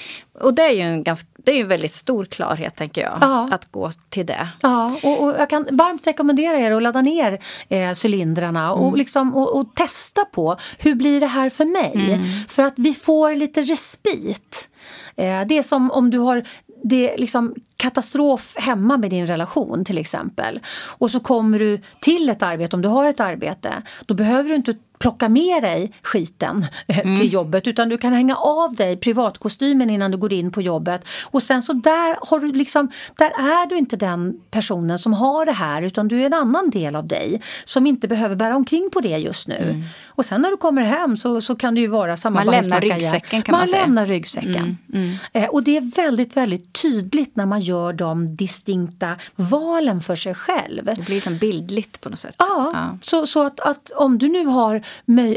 Och 0.40 0.54
det 0.54 0.62
är 0.62 0.72
ju 0.72 0.80
en, 0.80 1.02
ganska, 1.02 1.28
det 1.36 1.52
är 1.52 1.60
en 1.60 1.68
väldigt 1.68 1.92
stor 1.92 2.24
klarhet, 2.24 2.76
tänker 2.76 3.02
jag, 3.02 3.18
ja. 3.20 3.48
att 3.52 3.72
gå 3.72 3.90
till 4.08 4.26
det. 4.26 4.48
Ja, 4.62 4.96
och, 5.02 5.22
och, 5.22 5.34
jag 5.38 5.50
kan 5.50 5.68
varmt 5.70 6.06
rekommendera 6.06 6.58
er 6.58 6.70
att 6.70 6.82
ladda 6.82 7.02
ner 7.02 7.38
eh, 7.68 7.92
cylindrarna 8.04 8.72
och, 8.72 8.86
mm. 8.88 8.98
liksom, 8.98 9.36
och, 9.36 9.56
och, 9.56 9.74
testa 9.74 10.24
på 10.24 10.56
hur 10.78 10.94
blir 10.94 11.20
det 11.20 11.26
här 11.26 11.50
för 11.50 11.64
mig? 11.64 12.14
Mm. 12.14 12.24
För 12.48 12.62
att 12.62 12.74
vi 12.76 12.94
får 12.94 13.34
lite 13.34 13.62
respit. 13.62 14.68
Eh, 15.16 15.42
det 15.46 15.58
är 15.58 15.62
som 15.62 15.90
om 15.90 16.10
du 16.10 16.18
har 16.18 16.44
det 16.84 17.16
liksom 17.16 17.54
katastrof 17.86 18.54
hemma 18.56 18.96
med 18.96 19.10
din 19.10 19.26
relation 19.26 19.84
till 19.84 19.98
exempel. 19.98 20.60
Och 20.98 21.10
så 21.10 21.20
kommer 21.20 21.58
du 21.58 21.80
till 22.00 22.28
ett 22.30 22.42
arbete, 22.42 22.76
om 22.76 22.82
du 22.82 22.88
har 22.88 23.08
ett 23.08 23.20
arbete, 23.20 23.82
då 24.06 24.14
behöver 24.14 24.48
du 24.48 24.54
inte 24.54 24.74
plocka 24.98 25.28
med 25.28 25.62
dig 25.62 25.92
skiten 26.02 26.66
eh, 26.86 26.98
mm. 26.98 27.16
till 27.16 27.32
jobbet 27.32 27.66
utan 27.66 27.88
du 27.88 27.98
kan 27.98 28.12
hänga 28.12 28.36
av 28.36 28.74
dig 28.74 28.96
privatkostymen 28.96 29.90
innan 29.90 30.10
du 30.10 30.16
går 30.16 30.32
in 30.32 30.50
på 30.50 30.62
jobbet. 30.62 31.08
Och 31.24 31.42
sen 31.42 31.62
så 31.62 31.72
där, 31.72 32.18
har 32.20 32.40
du 32.40 32.52
liksom, 32.52 32.90
där 33.18 33.30
är 33.30 33.68
du 33.68 33.78
inte 33.78 33.96
den 33.96 34.40
personen 34.50 34.98
som 34.98 35.12
har 35.12 35.46
det 35.46 35.52
här 35.52 35.82
utan 35.82 36.08
du 36.08 36.22
är 36.22 36.26
en 36.26 36.34
annan 36.34 36.70
del 36.70 36.96
av 36.96 37.06
dig 37.06 37.40
som 37.64 37.86
inte 37.86 38.08
behöver 38.08 38.36
bära 38.36 38.56
omkring 38.56 38.90
på 38.92 39.00
det 39.00 39.18
just 39.18 39.48
nu. 39.48 39.56
Mm. 39.56 39.84
Och 40.06 40.24
sen 40.24 40.40
när 40.40 40.50
du 40.50 40.56
kommer 40.56 40.82
hem 40.82 41.16
så, 41.16 41.40
så 41.40 41.56
kan 41.56 41.74
det 41.74 41.80
ju 41.80 41.86
vara 41.86 42.16
samma 42.16 42.44
Man 42.44 42.54
lämnar 42.54 42.80
ryggsäcken 42.80 43.42
kan 43.42 43.52
man, 43.52 43.60
man 43.60 43.68
säga. 43.68 43.82
lämnar 43.82 44.06
ryggsäcken. 44.06 44.54
Mm. 44.54 44.76
mm. 44.92 45.16
Eh, 45.32 45.48
och 45.48 45.62
det 45.62 45.76
är 45.76 45.96
väldigt, 45.96 46.36
väldigt 46.36 46.72
tydligt 46.72 47.36
när 47.36 47.46
man 47.46 47.60
gör 47.60 47.75
de 47.92 48.36
distinkta 48.36 49.16
valen 49.36 50.00
för 50.00 50.16
sig 50.16 50.34
själv. 50.34 50.84
Det 50.84 51.06
blir 51.06 51.20
som 51.20 51.38
bildligt 51.38 52.00
på 52.00 52.08
något 52.08 52.18
sätt. 52.18 52.34
Ja, 52.38 52.70
ja. 52.74 52.98
så, 53.02 53.26
så 53.26 53.46
att, 53.46 53.60
att 53.60 53.90
om 53.90 54.18
du 54.18 54.28
nu 54.28 54.46
har 54.46 54.82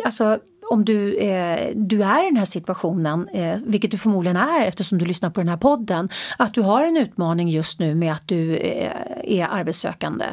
alltså, 0.06 0.40
om 0.70 0.86
du, 0.86 1.18
eh, 1.18 1.72
du 1.76 2.04
är 2.04 2.24
i 2.24 2.30
den 2.30 2.38
här 2.38 2.46
situationen, 2.46 3.28
eh, 3.28 3.58
vilket 3.66 3.92
du 3.92 3.98
förmodligen 3.98 4.38
är 4.38 4.66
eftersom 4.66 4.98
du 4.98 5.06
lyssnar 5.06 5.30
på 5.30 5.40
den 5.40 5.50
här 5.50 5.58
podden, 5.58 6.10
att 6.38 6.54
du 6.54 6.62
har 6.62 6.84
en 6.84 6.98
utmaning 6.98 7.50
just 7.50 7.80
nu 7.80 7.96
med 7.96 8.14
att 8.14 8.28
du 8.28 8.58
eh, 8.58 8.92
är 9.24 9.48
arbetssökande 9.48 10.26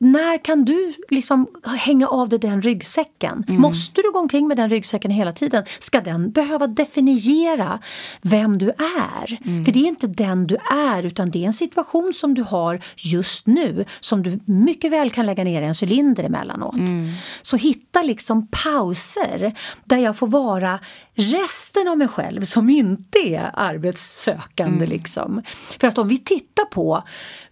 när 0.00 0.44
kan 0.44 0.64
du 0.64 0.94
liksom 1.08 1.46
hänga 1.64 2.08
av 2.08 2.28
dig 2.28 2.38
den 2.38 2.62
ryggsäcken? 2.62 3.44
Mm. 3.48 3.60
Måste 3.60 4.02
du 4.02 4.12
gå 4.12 4.18
omkring 4.18 4.48
med 4.48 4.56
den 4.56 4.70
ryggsäcken 4.70 5.10
hela 5.10 5.32
tiden? 5.32 5.64
Ska 5.78 6.00
den 6.00 6.30
behöva 6.30 6.66
definiera 6.66 7.80
vem 8.22 8.58
du 8.58 8.68
är? 8.68 9.38
Mm. 9.44 9.64
För 9.64 9.72
det 9.72 9.78
är 9.78 9.88
inte 9.88 10.06
den 10.06 10.46
du 10.46 10.56
är 10.70 11.02
utan 11.02 11.30
det 11.30 11.42
är 11.42 11.46
en 11.46 11.52
situation 11.52 12.12
som 12.14 12.34
du 12.34 12.42
har 12.42 12.80
just 12.96 13.46
nu 13.46 13.84
som 14.00 14.22
du 14.22 14.40
mycket 14.44 14.92
väl 14.92 15.10
kan 15.10 15.26
lägga 15.26 15.44
ner 15.44 15.62
en 15.62 15.74
cylinder 15.82 16.24
emellanåt. 16.24 16.76
Mm. 16.76 17.08
Så 17.42 17.56
hitta 17.56 18.02
liksom 18.02 18.46
pauser 18.46 19.52
där 19.84 19.98
jag 19.98 20.16
får 20.16 20.26
vara 20.26 20.78
resten 21.14 21.88
av 21.88 21.98
mig 21.98 22.08
själv 22.08 22.42
som 22.42 22.70
inte 22.70 23.18
är 23.18 23.50
arbetssökande. 23.54 24.84
Mm. 24.84 24.88
Liksom. 24.88 25.42
För 25.80 25.88
att 25.88 25.98
om 25.98 26.08
vi 26.08 26.18
tittar 26.18 26.64
på 26.64 27.02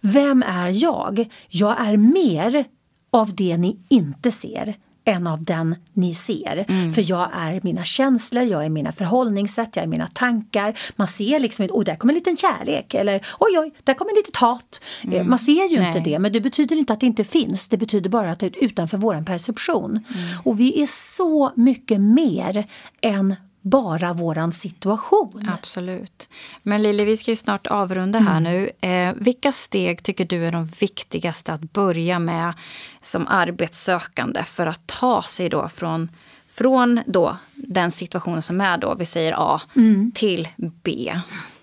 vem 0.01 0.43
är 0.43 0.83
jag? 0.83 1.29
Jag 1.49 1.87
är 1.87 1.97
mer 2.35 2.65
av 3.11 3.35
det 3.35 3.57
ni 3.57 3.77
inte 3.89 4.31
ser 4.31 4.75
än 5.07 5.27
av 5.27 5.43
den 5.43 5.75
ni 5.93 6.13
ser. 6.13 6.65
Mm. 6.67 6.93
För 6.93 7.09
jag 7.09 7.29
är 7.33 7.59
mina 7.63 7.83
känslor, 7.83 8.43
jag 8.43 8.65
är 8.65 8.69
mina 8.69 8.91
förhållningssätt, 8.91 9.75
jag 9.75 9.83
är 9.83 9.87
mina 9.87 10.07
tankar. 10.07 10.79
Man 10.95 11.07
ser 11.07 11.39
liksom, 11.39 11.67
oj 11.71 11.85
där 11.85 11.95
kommer 11.95 12.13
en 12.13 12.15
liten 12.15 12.37
kärlek 12.37 12.93
eller 12.93 13.25
oj 13.39 13.59
oj, 13.59 13.71
där 13.83 13.93
kommer 13.93 14.15
lite 14.15 14.39
hat. 14.39 14.81
Eh, 15.03 15.13
mm. 15.13 15.29
Man 15.29 15.39
ser 15.39 15.69
ju 15.69 15.79
Nej. 15.79 15.87
inte 15.87 15.99
det 15.99 16.19
men 16.19 16.33
det 16.33 16.41
betyder 16.41 16.75
inte 16.75 16.93
att 16.93 16.99
det 16.99 17.05
inte 17.05 17.23
finns. 17.23 17.67
Det 17.67 17.77
betyder 17.77 18.09
bara 18.09 18.31
att 18.31 18.39
det 18.39 18.45
är 18.45 18.63
utanför 18.63 18.97
vår 18.97 19.21
perception. 19.25 19.91
Mm. 19.91 20.39
Och 20.43 20.59
vi 20.59 20.81
är 20.81 20.87
så 20.87 21.51
mycket 21.55 22.01
mer 22.01 22.65
än 23.01 23.35
bara 23.65 24.13
våran 24.13 24.51
situation. 24.51 25.49
Absolut. 25.53 26.29
Men 26.63 26.83
Lili, 26.83 27.05
vi 27.05 27.17
ska 27.17 27.31
ju 27.31 27.35
snart 27.35 27.67
avrunda 27.67 28.19
här 28.19 28.37
mm. 28.37 28.43
nu. 28.53 28.89
Eh, 28.89 29.13
vilka 29.15 29.51
steg 29.51 30.03
tycker 30.03 30.25
du 30.25 30.45
är 30.45 30.51
de 30.51 30.65
viktigaste 30.65 31.53
att 31.53 31.73
börja 31.73 32.19
med 32.19 32.53
som 33.01 33.27
arbetssökande 33.27 34.43
för 34.43 34.67
att 34.67 34.87
ta 34.87 35.21
sig 35.21 35.49
då 35.49 35.69
från 35.69 36.09
från 36.47 37.01
då 37.05 37.37
den 37.53 37.91
situationen 37.91 38.41
som 38.41 38.61
är 38.61 38.77
då, 38.77 38.95
vi 38.95 39.05
säger 39.05 39.33
A, 39.37 39.61
mm. 39.75 40.11
till 40.15 40.47
B. 40.57 41.19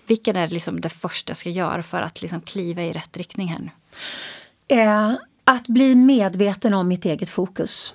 Vilken 0.07 0.35
är 0.35 0.47
liksom 0.47 0.81
det 0.81 0.89
första 0.89 1.29
jag 1.29 1.37
ska 1.37 1.49
göra 1.49 1.83
för 1.83 2.01
att 2.01 2.21
liksom 2.21 2.41
kliva 2.41 2.83
i 2.83 2.91
rätt 2.91 3.17
riktning 3.17 3.47
här 3.47 3.59
nu? 3.59 3.69
Eh, 4.77 5.13
att 5.43 5.67
bli 5.67 5.95
medveten 5.95 6.73
om 6.73 6.87
mitt 6.87 7.05
eget 7.05 7.29
fokus. 7.29 7.93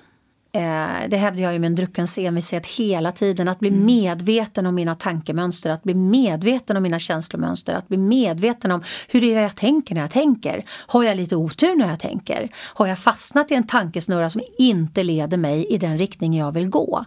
Eh, 0.51 1.09
det 1.09 1.17
hävdar 1.17 1.43
jag 1.43 1.55
i 1.55 1.59
min 1.59 1.75
druckens 1.75 2.17
envishet 2.17 2.65
hela 2.65 3.11
tiden. 3.11 3.47
Att 3.47 3.59
bli 3.59 3.69
mm. 3.69 3.85
medveten 3.85 4.65
om 4.65 4.75
mina 4.75 4.95
tankemönster, 4.95 5.69
att 5.69 5.83
bli 5.83 5.93
medveten 5.95 6.77
om 6.77 6.83
mina 6.83 6.99
känslomönster, 6.99 7.73
att 7.73 7.87
bli 7.87 7.97
medveten 7.97 8.71
om 8.71 8.83
hur 9.07 9.21
det 9.21 9.33
är 9.33 9.41
jag 9.41 9.55
tänker 9.55 9.95
när 9.95 10.01
jag 10.01 10.11
tänker. 10.11 10.65
Har 10.87 11.03
jag 11.03 11.17
lite 11.17 11.35
otur 11.35 11.75
när 11.75 11.89
jag 11.89 11.99
tänker? 11.99 12.49
Har 12.55 12.87
jag 12.87 12.99
fastnat 12.99 13.51
i 13.51 13.55
en 13.55 13.67
tankesnurra 13.67 14.29
som 14.29 14.41
inte 14.57 15.03
leder 15.03 15.37
mig 15.37 15.65
i 15.65 15.77
den 15.77 15.97
riktning 15.97 16.37
jag 16.37 16.51
vill 16.51 16.69
gå? 16.69 17.05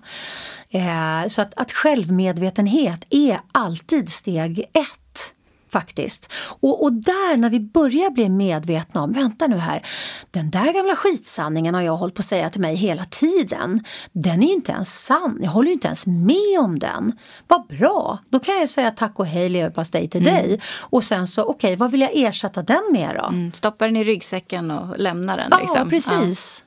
Eh, 0.70 1.28
så 1.28 1.42
att, 1.42 1.54
att 1.56 1.72
självmedvetenhet 1.72 3.04
är 3.10 3.40
alltid 3.52 4.12
steg 4.12 4.58
ett 4.58 5.01
faktiskt. 5.72 6.32
Och, 6.60 6.82
och 6.82 6.92
där 6.92 7.36
när 7.36 7.50
vi 7.50 7.60
börjar 7.60 8.10
bli 8.10 8.28
medvetna 8.28 9.02
om, 9.02 9.12
vänta 9.12 9.46
nu 9.46 9.56
här, 9.56 9.82
den 10.30 10.50
där 10.50 10.72
gamla 10.72 10.96
skitsanningen 10.96 11.74
har 11.74 11.82
jag 11.82 11.96
hållit 11.96 12.14
på 12.14 12.20
att 12.20 12.26
säga 12.26 12.50
till 12.50 12.60
mig 12.60 12.74
hela 12.74 13.04
tiden. 13.04 13.84
Den 14.12 14.42
är 14.42 14.46
ju 14.46 14.52
inte 14.52 14.72
ens 14.72 15.04
sann, 15.04 15.38
jag 15.42 15.50
håller 15.50 15.68
ju 15.68 15.74
inte 15.74 15.86
ens 15.86 16.06
med 16.06 16.58
om 16.60 16.78
den. 16.78 17.12
Vad 17.48 17.66
bra, 17.66 18.18
då 18.30 18.38
kan 18.38 18.58
jag 18.58 18.68
säga 18.68 18.90
tack 18.90 19.18
och 19.18 19.26
hej 19.26 19.48
leverpastej 19.48 20.08
till 20.08 20.28
mm. 20.28 20.34
dig. 20.34 20.60
Och 20.80 21.04
sen 21.04 21.26
så, 21.26 21.42
okej, 21.42 21.54
okay, 21.54 21.76
vad 21.76 21.90
vill 21.90 22.00
jag 22.00 22.10
ersätta 22.14 22.62
den 22.62 22.82
med 22.92 23.16
då? 23.16 23.26
Mm, 23.26 23.52
stoppa 23.52 23.84
den 23.86 23.96
i 23.96 24.04
ryggsäcken 24.04 24.70
och 24.70 24.98
lämna 24.98 25.36
den. 25.36 25.50
Liksom. 25.60 25.76
Ja, 25.78 25.84
precis. 25.84 26.64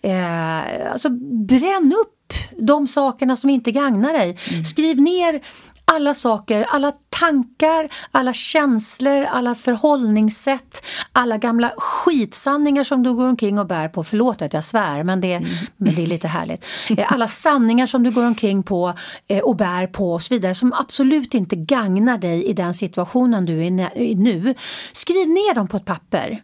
Ja. 0.00 0.10
Eh, 0.10 0.92
alltså 0.92 1.08
bränn 1.48 1.94
upp 2.02 2.14
de 2.58 2.86
sakerna 2.86 3.36
som 3.36 3.50
inte 3.50 3.72
gagnar 3.72 4.12
dig. 4.12 4.38
Mm. 4.50 4.64
Skriv 4.64 5.00
ner 5.00 5.40
alla 5.84 6.14
saker, 6.14 6.62
alla 6.62 6.92
tankar, 7.20 7.88
alla 8.10 8.32
känslor, 8.32 9.24
alla 9.24 9.54
förhållningssätt, 9.54 10.84
alla 11.12 11.38
gamla 11.38 11.72
skitsanningar 11.76 12.84
som 12.84 13.02
du 13.02 13.14
går 13.14 13.26
omkring 13.26 13.58
och 13.58 13.66
bär 13.66 13.88
på. 13.88 14.04
Förlåt 14.04 14.42
att 14.42 14.52
jag 14.52 14.64
svär, 14.64 15.02
men 15.02 15.20
det, 15.20 15.32
mm. 15.32 15.50
men 15.76 15.94
det 15.94 16.02
är 16.02 16.06
lite 16.06 16.28
härligt. 16.28 16.64
Eh, 16.90 17.12
alla 17.12 17.28
sanningar 17.28 17.86
som 17.86 18.02
du 18.02 18.10
går 18.10 18.26
omkring 18.26 18.62
på 18.62 18.94
eh, 19.28 19.38
och 19.38 19.56
bär 19.56 19.86
på 19.86 20.12
och 20.12 20.22
så 20.22 20.34
vidare 20.34 20.54
som 20.54 20.72
absolut 20.72 21.34
inte 21.34 21.56
gagnar 21.56 22.18
dig 22.18 22.44
i 22.44 22.52
den 22.52 22.74
situationen 22.74 23.46
du 23.46 23.66
är 23.66 23.98
i 23.98 24.14
nu. 24.14 24.54
Skriv 24.92 25.28
ner 25.28 25.54
dem 25.54 25.68
på 25.68 25.76
ett 25.76 25.84
papper 25.84 26.42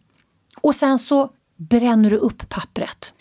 och 0.61 0.75
sen 0.75 0.99
så 0.99 1.31
bränner 1.57 2.11
du 2.11 2.17
upp 2.17 2.49
pappret. 2.49 3.13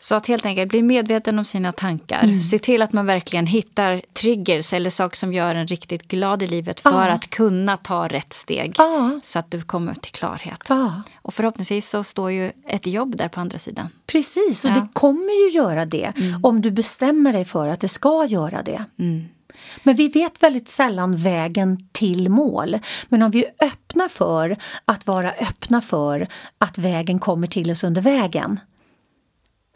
Så 0.00 0.14
att 0.14 0.26
helt 0.26 0.46
enkelt 0.46 0.68
bli 0.68 0.82
medveten 0.82 1.38
om 1.38 1.44
sina 1.44 1.72
tankar. 1.72 2.22
Mm. 2.22 2.38
Se 2.38 2.58
till 2.58 2.82
att 2.82 2.92
man 2.92 3.06
verkligen 3.06 3.46
hittar 3.46 4.02
triggers 4.12 4.72
eller 4.72 4.90
saker 4.90 5.16
som 5.16 5.32
gör 5.32 5.54
en 5.54 5.66
riktigt 5.66 6.08
glad 6.08 6.42
i 6.42 6.46
livet 6.46 6.80
för 6.80 7.08
ah. 7.08 7.12
att 7.12 7.30
kunna 7.30 7.76
ta 7.76 8.08
rätt 8.08 8.32
steg. 8.32 8.74
Ah. 8.78 9.10
Så 9.22 9.38
att 9.38 9.50
du 9.50 9.62
kommer 9.62 9.94
till 9.94 10.12
klarhet. 10.12 10.70
Ah. 10.70 10.90
Och 11.22 11.34
förhoppningsvis 11.34 11.90
så 11.90 12.04
står 12.04 12.30
ju 12.30 12.52
ett 12.68 12.86
jobb 12.86 13.16
där 13.16 13.28
på 13.28 13.40
andra 13.40 13.58
sidan. 13.58 13.88
Precis, 14.06 14.64
och 14.64 14.70
ja. 14.70 14.74
det 14.74 14.88
kommer 14.92 15.46
ju 15.46 15.56
göra 15.56 15.86
det 15.86 16.12
mm. 16.16 16.44
om 16.44 16.60
du 16.60 16.70
bestämmer 16.70 17.32
dig 17.32 17.44
för 17.44 17.68
att 17.68 17.80
det 17.80 17.88
ska 17.88 18.26
göra 18.26 18.62
det. 18.62 18.84
Mm. 18.98 19.24
Men 19.82 19.96
vi 19.96 20.08
vet 20.08 20.42
väldigt 20.42 20.68
sällan 20.68 21.16
vägen 21.16 21.88
till 21.92 22.28
mål. 22.28 22.78
Men 23.08 23.22
om 23.22 23.30
vi 23.30 23.44
är 23.44 23.66
öppna 23.66 24.08
för 24.08 24.56
att 24.84 25.06
vara 25.06 25.32
öppna 25.32 25.80
för 25.80 26.28
att 26.58 26.78
vägen 26.78 27.18
kommer 27.18 27.46
till 27.46 27.70
oss 27.70 27.84
under 27.84 28.02
vägen 28.02 28.60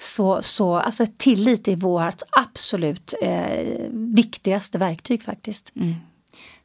så, 0.03 0.43
så 0.43 0.77
alltså 0.77 1.07
tillit 1.17 1.69
är 1.69 1.77
vårt 1.77 2.23
absolut 2.31 3.15
eh, 3.23 3.67
viktigaste 3.91 4.79
verktyg 4.79 5.23
faktiskt. 5.23 5.73
Mm. 5.77 5.95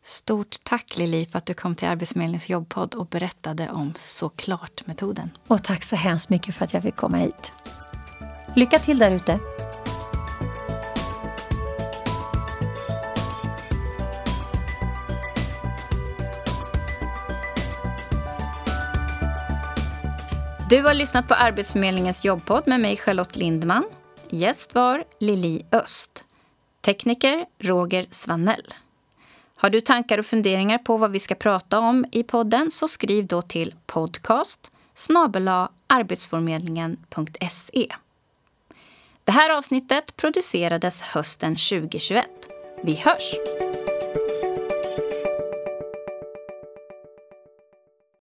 Stort 0.03 0.55
tack 0.63 0.97
Lili 0.97 1.25
för 1.25 1.37
att 1.37 1.45
du 1.45 1.53
kom 1.53 1.75
till 1.75 1.87
Arbetsförmedlingens 1.87 2.49
jobbpodd 2.49 2.95
och 2.95 3.07
berättade 3.07 3.69
om 3.69 3.93
Såklart-metoden. 3.97 5.29
Och 5.47 5.63
tack 5.63 5.83
så 5.83 5.95
hemskt 5.95 6.29
mycket 6.29 6.55
för 6.55 6.65
att 6.65 6.73
jag 6.73 6.83
fick 6.83 6.95
komma 6.95 7.17
hit. 7.17 7.51
Lycka 8.55 8.79
till 8.79 8.97
där 8.97 9.11
ute! 9.11 9.39
Du 20.69 20.83
har 20.83 20.93
lyssnat 20.93 21.27
på 21.27 21.33
Arbetsförmedlingens 21.33 22.25
jobbpodd 22.25 22.67
med 22.67 22.79
mig 22.79 22.97
Charlotte 22.97 23.35
Lindman. 23.35 23.83
Gäst 24.29 24.75
var 24.75 25.03
Lili 25.19 25.65
Öst. 25.71 26.23
Tekniker 26.81 27.45
Roger 27.59 28.07
Svanell. 28.11 28.73
Har 29.55 29.69
du 29.69 29.81
tankar 29.81 30.17
och 30.17 30.25
funderingar 30.25 30.77
på 30.77 30.97
vad 30.97 31.11
vi 31.11 31.19
ska 31.19 31.35
prata 31.35 31.79
om 31.79 32.05
i 32.11 32.23
podden 32.23 32.71
så 32.71 32.87
skriv 32.87 33.27
då 33.27 33.41
till 33.41 33.75
podcast 33.85 34.71
arbetsförmedlingen.se. 35.87 37.95
Det 39.23 39.31
här 39.31 39.49
avsnittet 39.49 40.17
producerades 40.17 41.01
hösten 41.01 41.55
2021. 41.55 42.25
Vi 42.83 42.95
hörs! 42.95 43.33